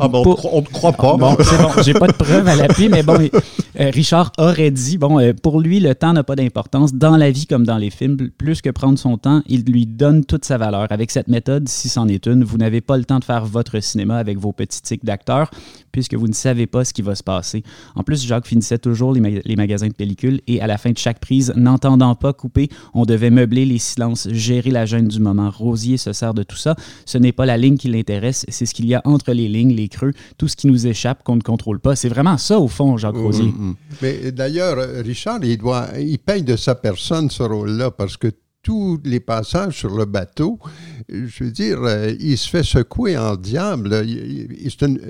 [0.01, 1.17] ah bon, on ne croit pas.
[1.17, 3.19] Bon, c'est bon, j'ai pas de preuves à l'appui, mais bon,
[3.79, 7.31] euh, Richard aurait dit bon, euh, pour lui, le temps n'a pas d'importance dans la
[7.31, 8.31] vie comme dans les films.
[8.39, 10.87] Plus que prendre son temps, il lui donne toute sa valeur.
[10.91, 13.81] Avec cette méthode, si c'en est une, vous n'avez pas le temps de faire votre
[13.81, 15.51] cinéma avec vos petits tics d'acteurs,
[15.93, 17.63] puisque vous ne savez pas ce qui va se passer.
[17.95, 20.99] En plus, Jacques finissait toujours les, les magasins de pellicules et à la fin de
[20.99, 25.51] chaque prise, n'entendant pas couper, on devait meubler les silences, gérer la gêne du moment.
[25.51, 26.75] Rosier se sert de tout ça.
[27.07, 29.75] Ce n'est pas la ligne qui l'intéresse, c'est ce qu'il y a entre les lignes,
[29.75, 31.97] les creux, tout ce qui nous échappe qu'on ne contrôle pas.
[31.97, 33.55] C'est vraiment ça, au fond, Jacques mm, Rosier.
[34.03, 38.29] Mais d'ailleurs, Richard, il, doit, il paye de sa personne ce rôle-là parce que
[38.63, 40.59] tous les passages sur le bateau,
[41.09, 44.05] je veux dire, euh, il se fait secouer en diable.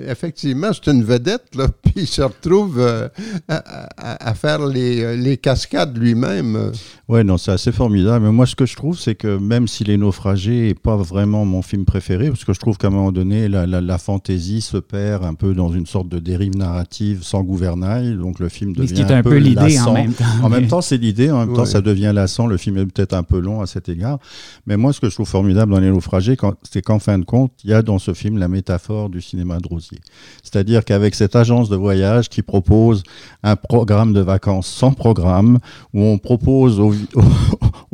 [0.07, 3.09] effectivement, c'est une vedette, là, puis il se retrouve euh,
[3.47, 6.71] à, faire les, les cascades lui-même.
[7.09, 8.25] Oui, non, c'est assez formidable.
[8.25, 11.43] Mais moi, ce que je trouve, c'est que même si Les Naufragés n'est pas vraiment
[11.43, 14.77] mon film préféré, parce que je trouve qu'à un moment donné, la, la, fantaisie se
[14.77, 18.87] perd un peu dans une sorte de dérive narrative sans gouvernail, donc le film devient
[18.87, 20.23] ce qui est un, peu, l'idée en même temps.
[20.41, 22.47] En même temps, c'est l'idée, en même temps, ça devient lassant.
[22.47, 24.19] Le film est peut-être un peu long à cet égard.
[24.65, 27.51] Mais moi, ce que je trouve formidable dans Les Naufragés, c'est qu'en fin de compte,
[27.63, 29.99] il y a dans ce film la métaphore du cinéma de Rosier.
[30.43, 33.03] C'est-à-dire qu'avec cette agence de voyage qui propose
[33.43, 35.59] un programme de vacances sans programme,
[35.93, 36.93] où on propose aux,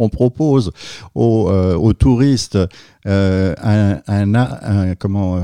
[1.16, 2.58] aux, euh, touristes
[3.08, 5.40] euh, un, comment, euh,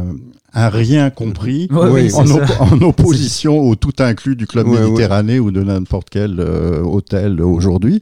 [0.54, 6.42] un rien compris en, opposition au tout inclus du club méditerranéen ou de n'importe quel
[6.42, 8.02] hôtel aujourd'hui.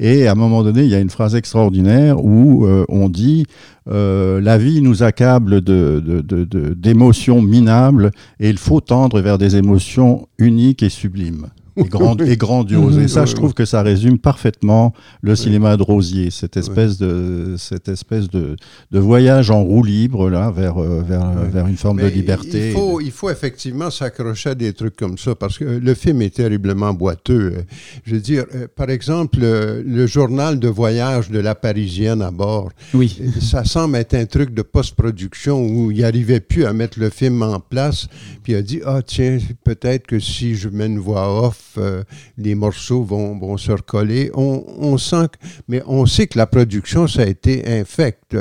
[0.00, 3.44] Et à un moment donné, il y a une phrase extraordinaire où on dit
[3.86, 8.10] la vie nous accable d'émotions de, de, minables
[8.40, 12.98] et il faut tendre vers des émotions uniques et sublimes et, grandiose.
[12.98, 14.92] Et ça, je trouve que ça résume parfaitement
[15.22, 18.56] le cinéma de Rosier, cette espèce de, cette espèce de,
[18.90, 22.70] de voyage en roue libre là, vers, euh, vers, vers une forme de liberté.
[22.70, 26.22] Il faut, il faut effectivement s'accrocher à des trucs comme ça parce que le film
[26.22, 27.64] est terriblement boiteux.
[28.04, 32.70] Je veux dire, euh, par exemple, le journal de voyage de la Parisienne à bord.
[32.94, 33.20] Oui.
[33.40, 37.42] Ça semble être un truc de post-production où il n'arrivait plus à mettre le film
[37.42, 38.08] en place.
[38.42, 42.02] Puis il a dit, ah tiens, peut-être que si je mets une voix off, euh,
[42.38, 44.30] les morceaux vont, vont se recoller.
[44.34, 45.26] On, on, sent
[45.68, 48.36] mais on sait que la production, ça a été infecte.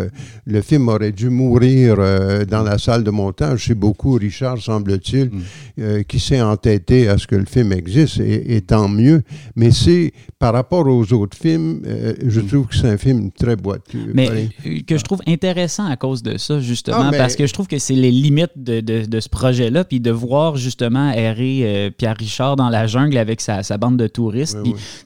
[0.45, 3.65] Le film aurait dû mourir euh, dans la salle de montage.
[3.67, 5.41] C'est beaucoup Richard, semble-t-il, mm.
[5.79, 9.23] euh, qui s'est entêté à ce que le film existe, et, tant mieux.
[9.55, 11.81] Mais c'est, par rapport aux autres films,
[12.25, 12.47] je mm.
[12.47, 14.11] trouve que c'est un film très boiteux.
[14.13, 14.49] Mais
[14.87, 17.79] que je trouve intéressant à cause de ça, justement, ah, parce que je trouve que
[17.79, 22.55] c'est les limites de, de, de ce projet-là, puis de voir justement errer Pierre Richard
[22.55, 24.57] dans la jungle avec sa, bande de touristes.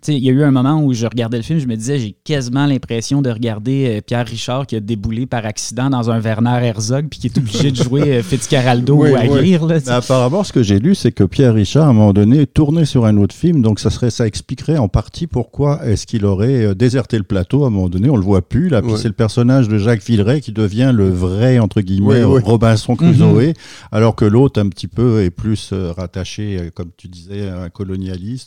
[0.08, 2.16] Il y a eu un moment où je regardais le film, je me disais, j'ai
[2.24, 6.60] quasiment l'impression de regarder euh, Pierre Richard qui a déboulé par accident dans un Werner
[6.64, 9.68] Herzog puis qui est obligé de jouer euh, Fitzcarraldo ou Aguirre.
[9.88, 13.06] apparemment, ce que j'ai lu, c'est que Pierre Richard, à un moment donné, tournait sur
[13.06, 16.76] un autre film, donc ça, serait, ça expliquerait en partie pourquoi est-ce qu'il aurait euh,
[16.76, 18.10] déserté le plateau à un moment donné.
[18.10, 18.82] On le voit plus, là.
[18.82, 23.48] Puis c'est le personnage de Jacques Villeray qui devient le vrai, entre guillemets, Robinson Crusoe,
[23.48, 23.54] mhm.
[23.92, 27.70] alors que l'autre, un petit peu, est plus rattaché, comme tu disais, à un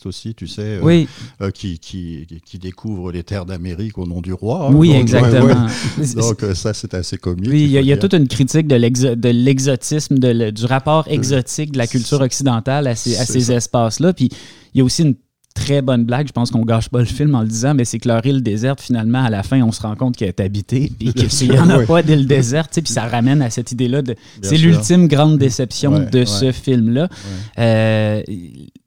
[0.05, 1.05] aussi, tu sais, euh,
[1.41, 4.69] euh, qui, qui, qui, découvre les terres d'Amérique au nom du roi.
[4.71, 5.67] Oui, exactement.
[6.15, 7.49] Donc euh, ça, c'est assez comique.
[7.49, 12.21] Oui, il y, a, toute une critique de l'exotisme, du rapport exotique de la culture
[12.21, 14.13] occidentale à ces, à ces espaces-là.
[14.13, 14.29] Puis
[14.73, 15.15] il y a aussi une
[15.59, 16.27] très bonne blague.
[16.27, 18.41] Je pense qu'on gâche pas le film en le disant, mais c'est que leur île
[18.41, 21.59] déserte, finalement, à la fin, on se rend compte qu'elle est habitée, puis qu'il n'y
[21.59, 24.01] en a pas d'île déserte, puis ça ramène à cette idée-là.
[24.01, 27.09] De, c'est l'ultime grande déception de ce film-là.
[27.57, 28.21] Euh,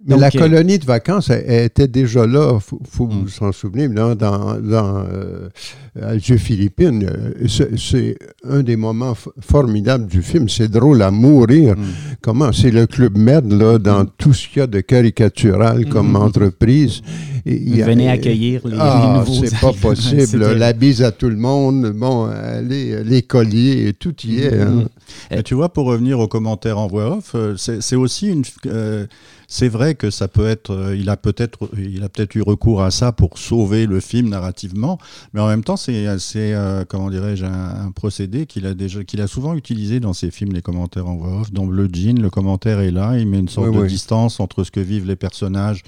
[0.07, 3.28] mais la euh, colonie de vacances elle, était déjà là, il faut, vous mm.
[3.28, 5.05] s'en souvenir, dans, dans
[5.96, 7.09] euh, Philippines.
[7.46, 8.16] C'est
[8.48, 10.48] un des moments formidables du film.
[10.48, 11.76] C'est drôle à mourir.
[11.76, 11.82] Mm.
[12.20, 12.53] Comment?
[12.53, 14.11] C'est le Club Med, là, dans mm.
[14.18, 17.00] tout ce qu'il y a de caricatural comme entreprise.
[17.44, 20.53] Venez accueillir les, ah, C'est pas possible.
[20.55, 21.92] la bise à tout le monde.
[21.92, 22.28] Bon,
[22.68, 24.61] les, les colliers, tout y est.
[24.61, 25.42] Hein.
[25.44, 28.44] tu vois, pour revenir aux commentaires en voix off, c'est aussi une
[29.53, 32.82] c'est vrai que ça peut être, euh, il a peut-être, il a peut-être eu recours
[32.82, 34.98] à ça pour sauver le film narrativement,
[35.34, 39.20] mais en même temps, c'est, c'est euh, comment dirais-je, un, procédé qu'il a déjà, qu'il
[39.20, 41.53] a souvent utilisé dans ses films, les commentaires en voix off.
[41.53, 44.70] Dans Bleu Jean, le commentaire est là, il met une sorte de distance entre ce
[44.70, 45.82] que vivent les personnages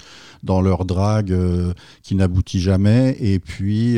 [0.45, 1.73] dans leur drague euh,
[2.03, 3.97] qui n'aboutit jamais, et puis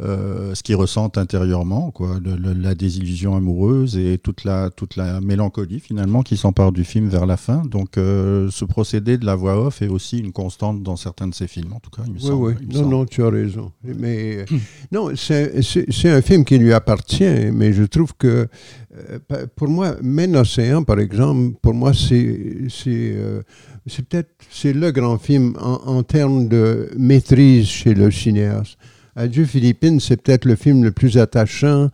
[0.00, 6.22] ce qu'ils ressentent intérieurement, quoi, la désillusion amoureuse et toute la toute la mélancolie finalement
[6.22, 7.62] qui s'empare du film vers la fin.
[7.64, 11.46] Donc ce procédé de la voix off est aussi une constante dans certains de ses
[11.46, 12.02] films, en tout cas.
[12.06, 13.72] Il me semble, oui, non, non, tu as raison.
[13.82, 14.44] Mais euh,
[14.92, 18.48] non, c'est un film qui lui appartient, mais je trouve que
[18.96, 23.42] euh, pour moi, Men Océan, par exemple, pour moi, c'est euh,
[23.86, 28.78] c'est peut-être c'est le grand film en, termes de maîtrise chez le cinéaste.
[29.16, 31.90] Adieu Philippines, c'est peut-être le film le plus attachant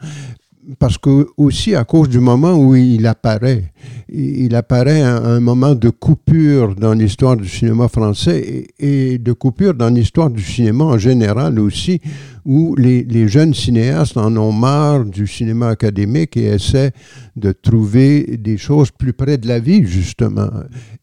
[0.79, 3.73] parce que aussi à cause du moment où il apparaît.
[4.09, 9.33] Il apparaît un, un moment de coupure dans l'histoire du cinéma français et, et de
[9.33, 12.01] coupure dans l'histoire du cinéma en général aussi,
[12.45, 16.93] où les, les, jeunes cinéastes en ont marre du cinéma académique et essaient
[17.37, 20.51] de trouver des choses plus près de la vie, justement.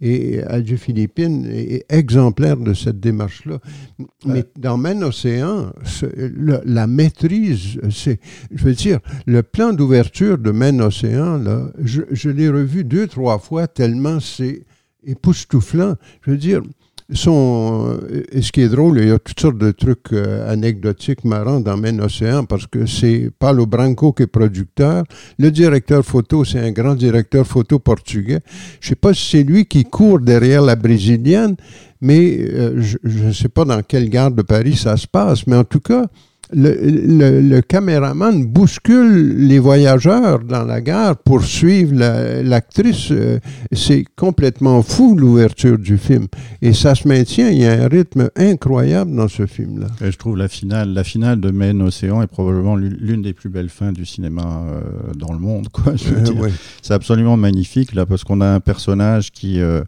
[0.01, 3.59] Et Adieu Philippine est exemplaire de cette démarche-là.
[4.25, 5.71] Mais dans Maine Océan,
[6.17, 8.19] le, la maîtrise, c'est,
[8.53, 13.07] je veux dire, le plan d'ouverture de Maine Océan, là, je, je l'ai revu deux,
[13.07, 14.63] trois fois tellement c'est
[15.03, 15.95] époustouflant.
[16.21, 16.61] Je veux dire,
[17.13, 17.99] son,
[18.39, 21.77] ce qui est drôle, il y a toutes sortes de trucs euh, anecdotiques marrants dans
[21.77, 25.03] Maine Océan parce que c'est Paulo Branco qui est producteur.
[25.39, 28.39] Le directeur photo, c'est un grand directeur photo portugais.
[28.81, 31.55] Je sais pas si c'est lui qui court derrière la brésilienne,
[32.01, 32.97] mais euh, je
[33.27, 36.07] ne sais pas dans quelle gare de Paris ça se passe, mais en tout cas,
[36.53, 41.93] le, le, le, caméraman bouscule les voyageurs dans la gare pour suivre
[42.43, 43.09] l'actrice.
[43.09, 43.39] La,
[43.71, 46.27] c'est complètement fou l'ouverture du film.
[46.61, 49.87] Et ça se maintient, il y a un rythme incroyable dans ce film-là.
[50.01, 53.69] Je trouve la finale, la finale de Maine Océan est probablement l'une des plus belles
[53.69, 54.81] fins du cinéma euh,
[55.15, 55.67] dans le monde.
[55.87, 56.51] Euh, ouais.
[56.81, 59.59] C'est absolument magnifique là parce qu'on a un personnage qui...
[59.59, 59.83] Euh,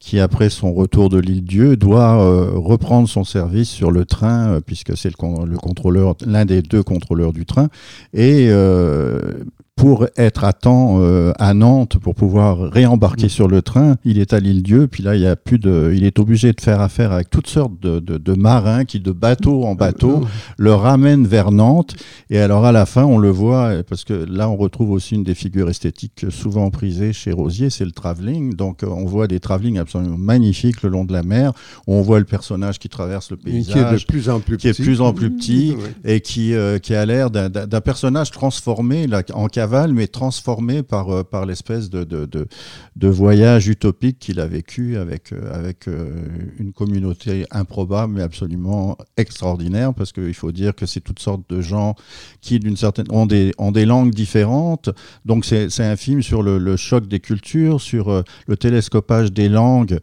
[0.00, 4.54] qui, après son retour de l'île Dieu, doit euh, reprendre son service sur le train,
[4.54, 7.68] euh, puisque c'est le, le, contrôleur, l'un des deux contrôleurs du train,
[8.14, 9.44] et euh,
[9.78, 13.30] pour être à temps euh, à Nantes pour pouvoir réembarquer mmh.
[13.30, 13.94] sur le train.
[14.04, 16.52] Il est à l'île Dieu, puis là il y a plus de, il est obligé
[16.52, 20.22] de faire affaire avec toutes sortes de, de, de marins qui de bateau en bateau
[20.58, 21.94] le ramènent vers Nantes.
[22.28, 25.22] Et alors à la fin on le voit parce que là on retrouve aussi une
[25.22, 28.54] des figures esthétiques souvent prisées chez Rosier, c'est le travelling.
[28.54, 31.52] Donc on voit des travelling absolument magnifiques le long de la mer.
[31.86, 34.68] On voit le personnage qui traverse le paysage, qui est de plus en plus qui
[34.70, 39.06] petit, est plus en plus petit et qui euh, qui a l'air d'un personnage transformé
[39.06, 44.46] là en cavale mais transformé par, euh, par l'espèce de, de, voyage utopique qu'il a
[44.46, 46.26] vécu avec, euh, avec euh,
[46.58, 51.60] une communauté improbable mais absolument extraordinaire, parce qu'il faut dire que c'est toutes sortes de
[51.60, 51.94] gens
[52.40, 54.90] qui, d'une certaine, ont des, ont des langues différentes.
[55.24, 59.98] Donc c'est un film sur le, choc des cultures, sur le télescopage des langues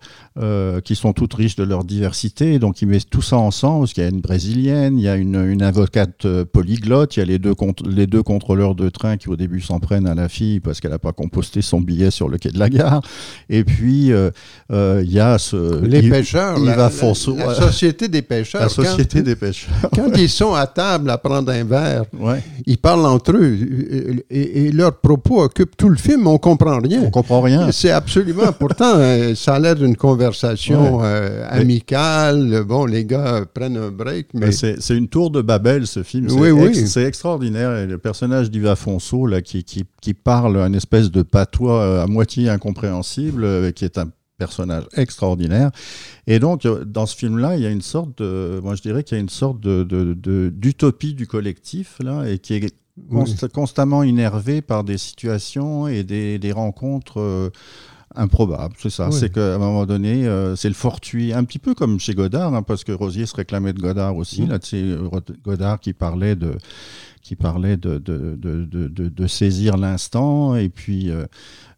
[0.84, 2.60] qui sont toutes riches de leur diversité.
[2.60, 5.16] Donc il met tout ça ensemble, parce qu'il y a une brésilienne, il y a
[5.16, 7.54] une, une avocate polyglotte, il y a les deux,
[7.86, 10.92] les deux contrôleurs de train qui au début s'en prennent à la fille parce qu'elle
[10.92, 13.02] n'a pas composté son billet sur le quai de la gare.
[13.50, 14.32] Et puis, il euh,
[14.72, 15.84] euh, y a ce...
[15.84, 18.62] Les il, pêcheurs, il la, va la, la, société des pêcheurs.
[18.62, 19.74] La société quand, des pêcheurs.
[19.94, 22.44] Quand ils sont à table à prendre un verre, ouais.
[22.66, 23.58] ils parlent entre eux
[24.30, 27.04] et, et, leurs propos occupent tout le film, on comprend rien.
[27.04, 27.72] On comprend rien.
[27.72, 28.52] C'est absolument...
[28.58, 31.06] Pourtant, euh, ça a l'air d'une conversation ouais.
[31.06, 32.64] euh, amicale.
[32.68, 34.52] Bon, les gars prennent un break, mais...
[34.52, 36.28] C'est une tour de Babel, ce film.
[36.32, 36.88] Oui, oui.
[36.88, 37.76] C'est extraordinaire.
[37.78, 42.04] Et le personnage d'Iva Fonso, là, qui, qui, qui, parle un espèce de patois euh,
[42.04, 45.72] à moitié incompréhensible, euh, qui est un personnage extraordinaire.
[46.28, 49.04] Et donc, euh, dans ce film-là, il y a une sorte de, moi je dirais
[49.04, 52.76] qu'il y a une sorte de, d'utopie du collectif, là, et qui est
[53.10, 53.50] const oui.
[53.50, 57.52] constamment énervé par des situations et des, des rencontres
[58.16, 59.10] improbable, c'est ça.
[59.10, 59.16] Oui.
[59.18, 62.54] C'est qu'à un moment donné, euh, c'est le fortuit, un petit peu comme chez Godard,
[62.54, 64.44] hein, parce que Rosier se réclamait de Godard aussi.
[64.44, 64.50] Mmh.
[64.50, 64.86] Là, c'est
[65.44, 66.58] Godard qui parlait de,
[67.26, 71.26] qui parlait de, de, de, de saisir l'instant et puis euh,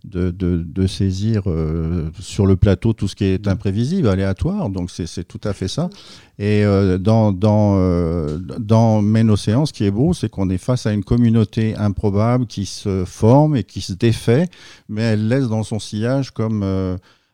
[0.08, 4.70] de, saisir euh, sur le plateau tout ce qui est imprévisible, aléatoire.
[4.70, 5.90] Donc c'est tout à fait ça.
[6.40, 11.04] Et euh, dans, dans, euh, ce qui est beau, c'est qu'on est face à une
[11.04, 14.50] communauté improbable qui se forme et qui se défait,
[14.90, 16.64] mais elle laisse dans son sillage comme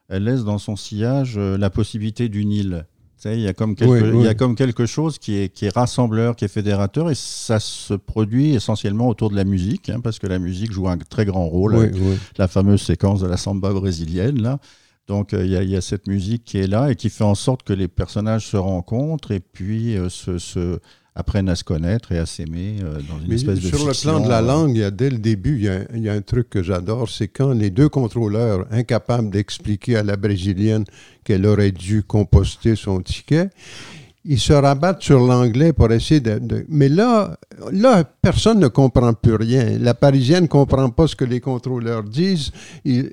[0.10, 2.86] elle laisse dans son sillage la possibilité d'une île.
[3.26, 4.20] Il y, a comme quelque, oui, oui.
[4.20, 7.16] il y a comme quelque chose qui est, qui est rassembleur, qui est fédérateur, et
[7.16, 10.98] ça se produit essentiellement autour de la musique, hein, parce que la musique joue un
[10.98, 11.76] très grand rôle.
[11.76, 11.90] Oui,
[12.38, 14.60] la fameuse séquence de la samba brésilienne, là.
[15.08, 17.10] Donc euh, il y, a, il y, a cette musique qui est là et qui
[17.10, 20.80] fait en sorte que les personnages se rencontrent et puis euh, se, se,
[21.16, 24.14] apprennent à se connaître et à s'aimer euh, dans une Mais espèce de Sur fiction,
[24.14, 26.02] le plan de la langue, il y a, dès le début, il y, a, il
[26.02, 30.16] y a un truc que j'adore, c'est quand les deux contrôleurs, incapables d'expliquer à la
[30.16, 30.86] brésilienne
[31.24, 33.50] qu'elle aurait dû composter son ticket,
[34.26, 37.38] ils se rabattent sur l'anglais pour essayer de, de, Mais là,
[37.74, 39.78] là, personne ne comprend plus rien.
[39.80, 42.52] La Parisienne ne comprend pas ce que les contrôleurs disent.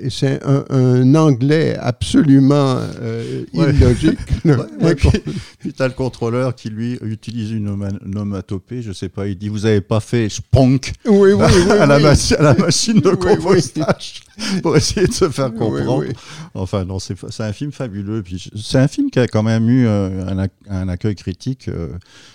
[0.09, 3.71] C'est un, un, anglais absolument euh, ouais.
[3.75, 4.19] illogique.
[4.45, 5.11] ouais, ouais, puis,
[5.59, 9.49] puis tu as le contrôleur qui, lui, utilise une onomatopée, je sais pas, il dit
[9.51, 14.23] «Vous avez pas fait spunk oui, oui, oui, à, la à, la machine de compostage
[14.63, 16.05] pour essayer de se faire comprendre.
[16.55, 18.23] Enfin, non, c'est un film fabuleux.
[18.57, 21.89] C'est un film qui a quand même eu euh, un, un accueil critique euh,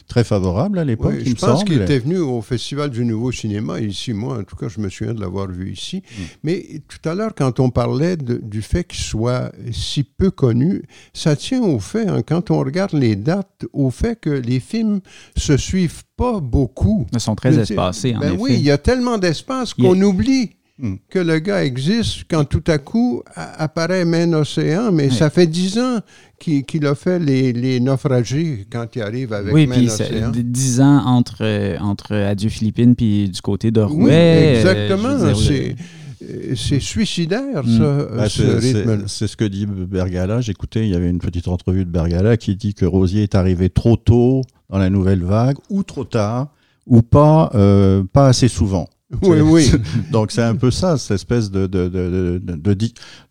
[0.07, 3.79] très favorable à l'époque, oui, je pense qu'il était venu au Festival du Nouveau Cinéma
[3.79, 4.11] ici.
[4.13, 5.97] Moi, en tout cas, je me souviens de l'avoir vu ici.
[5.97, 6.21] Mm.
[6.43, 10.83] Mais tout à l'heure, quand on parlait de- du fait qu'il soit si peu connu,
[11.13, 14.99] ça tient au fait, hein, quand on regarde les dates, au fait que les films
[15.37, 17.05] se suivent pas beaucoup.
[17.13, 18.37] Ils sont très Je espacés, en ben effet.
[18.41, 20.95] oui, il y a tellement d'espace qu'on oublie Hmm.
[21.09, 25.77] que le gars existe quand tout à coup apparaît Main Océan, mais ça fait dix
[25.79, 26.01] ans
[26.39, 30.31] qu'il qu'il a fait les, les naufragés quand il arrive avec oui, puis c'est Océan.
[30.31, 34.03] d- dix ans entre, euh, entre Adieu Philippines puis du côté de Rouet.
[34.03, 35.35] Oui, euh, exactement.
[35.35, 35.75] c'est
[36.23, 39.01] euh, c'est suicidaire, ça, euh, ce rythme.
[39.01, 40.41] c'est c'est ce que dit Bergala.
[40.41, 43.69] J'écoutais, il y avait une petite entrevue de Bergala qui dit que Rosier est arrivé
[43.69, 46.47] trop tôt dans la nouvelle vague, ou trop tard,
[46.87, 48.87] ou pas, euh, pas assez souvent.
[49.21, 49.71] Oui, oui.
[50.11, 52.87] Donc c'est un peu ça, cette espèce de, de, de, de, de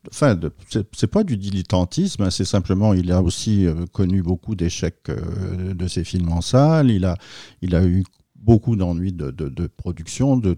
[0.09, 4.55] enfin, de- c'est- pas du dilettantisme, hein, c'est simplement, il a aussi euh, connu beaucoup
[4.55, 7.16] d'échecs euh, de ses films en salle, il a,
[7.61, 8.05] il a eu
[8.37, 10.57] beaucoup d'ennuis de, de, de production, de,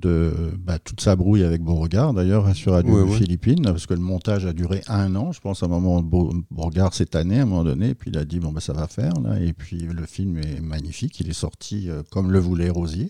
[0.00, 3.16] de, bah, toute sa brouille avec Beauregard d'ailleurs sur Radio Oui, oui.
[3.16, 6.34] Philippines, parce que le montage a duré un an, je pense à un moment, Beau-
[6.50, 8.86] Beauregard cette année, à un moment donné, puis il a dit bon bah ça va
[8.86, 12.70] faire là, et puis le film est magnifique, il est sorti euh, comme le voulait
[12.70, 13.08] Rosier.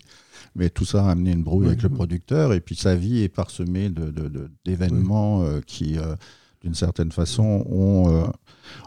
[0.57, 3.28] Mais tout ça a amené une brouille avec le producteur, et puis sa vie est
[3.28, 6.14] parsemée de- de- de- d'événements euh, qui, euh,
[6.62, 8.24] d'une certaine façon, ont,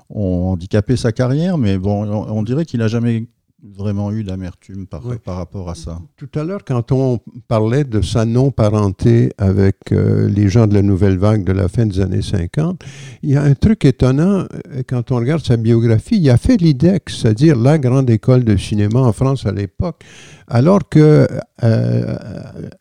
[0.09, 1.57] ont handicapé sa carrière.
[1.57, 3.27] Mais bon, on, on dirait qu'il n'a jamais
[3.63, 5.15] vraiment eu d'amertume par, Oui.
[5.23, 5.99] par rapport à ça.
[6.15, 10.81] Tout à l'heure, quand on parlait de sa non-parenté avec euh, les gens de la
[10.83, 12.81] nouvelle vague de la fin des années 50,
[13.23, 16.17] il y a un truc étonnant euh, quand on regarde sa biographie.
[16.19, 20.03] Il a fait l'IDEC, c'est-à-dire la grande école de cinéma en France à l'époque,
[20.47, 21.27] alors que
[21.63, 22.15] euh,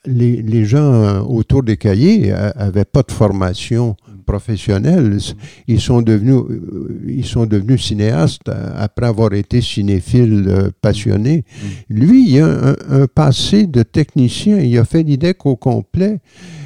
[0.05, 3.97] les, les gens autour des cahiers n'avaient pas de formation
[4.27, 5.19] professionnelle.
[5.67, 11.45] Ils sont devenus, euh, ils sont devenus cinéastes euh, après avoir été cinéphiles euh, passionnés.
[11.89, 14.59] Lui, il a un, un passé de technicien.
[14.59, 16.19] Il a fait l'IDEC au complet.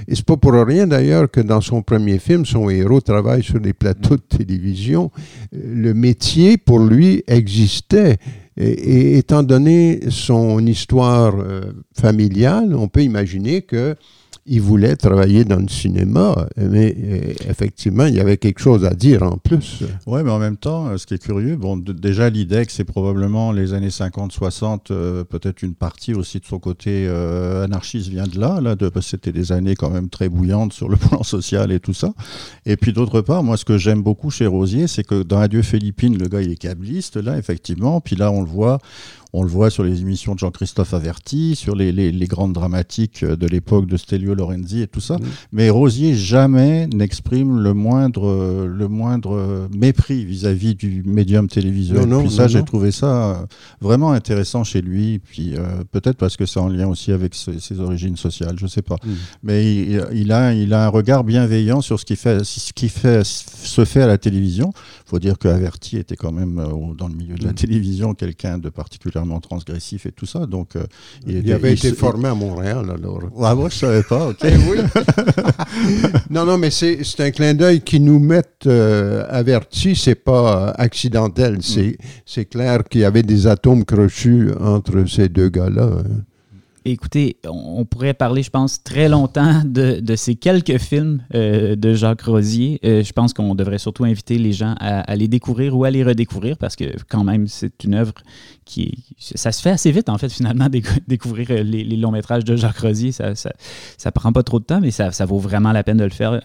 [0.08, 3.60] Et c'est pas pour rien d'ailleurs que dans son premier film, son héros travaille sur
[3.60, 5.10] des plateaux de télévision.
[5.52, 8.16] Le métier pour lui existait.
[8.56, 13.94] Et, et étant donné son histoire euh, familiale, on peut imaginer que
[14.46, 18.94] il voulait travailler dans le cinéma, mais euh, effectivement, il y avait quelque chose à
[18.94, 19.82] dire en plus.
[20.06, 23.52] Ouais, mais en même temps, euh, ce qui est curieux, bon, déjà l'IDEC, c'est probablement
[23.52, 27.08] les années 50-60, euh, peut-être une partie aussi de son côté
[27.62, 30.88] anarchiste vient de là, là parce que c'était des années quand même très bouillantes sur
[30.88, 32.12] le plan social et tout ça.
[32.66, 35.62] Et puis d'autre part, moi, ce que j'aime beaucoup chez Rosier, c'est que dans Adieu
[35.62, 38.78] Philippines, le gars, il est câbliste, là, effectivement, puis là, on le voit.
[39.32, 43.24] On le voit sur les émissions de Jean-Christophe Averti, sur les, les- les grandes dramatiques
[43.24, 45.16] de l'époque de Stelio Lorenzi et tout ça.
[45.52, 52.00] Mais Rosier jamais n'exprime le moindre, le moindre mépris vis-à-vis du médium télévisuel.
[52.00, 53.46] Non, non, Puis ça, j'ai trouvé ça euh,
[53.80, 55.18] vraiment intéressant chez lui.
[55.18, 58.66] Puis euh, peut-être parce que c'est en lien aussi avec ses, ses origines sociales, je
[58.66, 58.96] sais pas.
[59.42, 62.88] Mais il, il a, il a un regard bienveillant sur ce qui fait, ce qui
[62.88, 64.72] fait, se fait à la télévision.
[65.10, 67.54] Faut dire que Averti était quand même euh, dans le milieu de la Mm.
[67.54, 70.46] télévision quelqu'un de particulièrement transgressif et tout ça.
[70.46, 70.84] Donc euh,
[71.26, 73.20] il, avait il été formé à Montréal, alors.
[73.42, 74.28] Ah, moi, je savais pas.
[74.28, 74.36] ok.
[74.44, 74.78] Eh oui.
[76.30, 80.68] non, non, mais c'est c'est un clin d'œil qui nous met euh, avertis, c'est pas
[80.68, 81.58] euh, accidentel.
[81.60, 85.90] C'est c'est clair qu'il y avait des atomes crochus entre ces deux gars-là.
[85.98, 86.04] hein.
[86.86, 92.22] Écoutez, on pourrait parler, je pense, très longtemps de, ces quelques films euh, de Jacques
[92.22, 92.80] Rosier.
[92.84, 96.02] Euh, je pense qu'on devrait surtout inviter les gens à, les découvrir ou à les
[96.02, 98.14] redécouvrir parce que quand même, c'est une œuvre
[98.64, 99.04] qui.
[99.18, 102.56] Ça se fait assez vite, en fait, finalement, décou- découvrir euh, les, longs métrages de
[102.56, 103.12] Jacques Rosier.
[103.12, 106.10] Ça, ça, prend pas trop de temps, mais ça, vaut vraiment la peine de le
[106.10, 106.40] faire.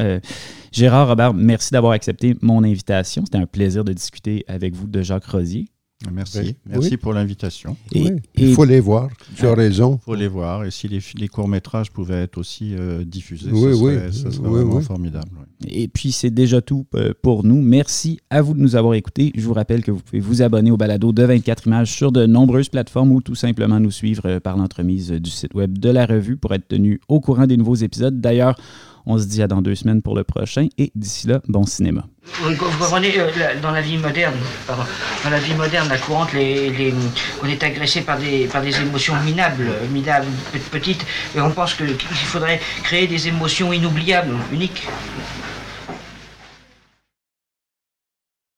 [0.73, 3.23] Gérard, Robert, merci d'avoir accepté mon invitation.
[3.23, 5.69] C'était un plaisir de discuter avec vous de Jacques Rosier.
[6.13, 6.39] Merci.
[6.39, 6.55] Oui.
[6.67, 6.97] Merci Oui.
[6.97, 7.77] pour l'invitation.
[7.93, 9.09] Et- Oui, et- Il faut les voir.
[9.35, 9.97] Tu as raison.
[10.01, 10.65] Il faut les voir.
[10.65, 13.93] Et si les, les courts-métrages pouvaient être aussi euh, diffusés, Oui, ce oui.
[13.93, 14.83] serait, ce serait Oui, vraiment oui.
[14.83, 15.29] formidable.
[15.67, 17.61] Et puis, c'est déjà tout euh, pour nous.
[17.61, 19.31] Merci à vous de nous avoir écoutés.
[19.35, 22.25] Je vous rappelle que vous pouvez vous abonner au balado de 24 images sur de
[22.25, 26.05] nombreuses plateformes ou tout simplement nous suivre euh, par l'entremise du site web de la
[26.05, 28.19] revue pour être tenu au courant des nouveaux épisodes.
[28.19, 28.59] D'ailleurs,
[29.05, 32.07] on se dit à dans deux semaines pour le prochain et d'ici là, bon cinéma.
[32.41, 33.29] Vous comprenez, euh,
[33.61, 34.35] dans la vie moderne,
[34.67, 34.83] pardon,
[35.23, 39.71] dans la vie moderne, la courante, on est agressé par des, par des émotions minables,
[39.91, 41.05] minables, pe- petites,
[41.35, 41.95] et on pense qu'il
[42.25, 44.87] faudrait créer des émotions inoubliables, uniques.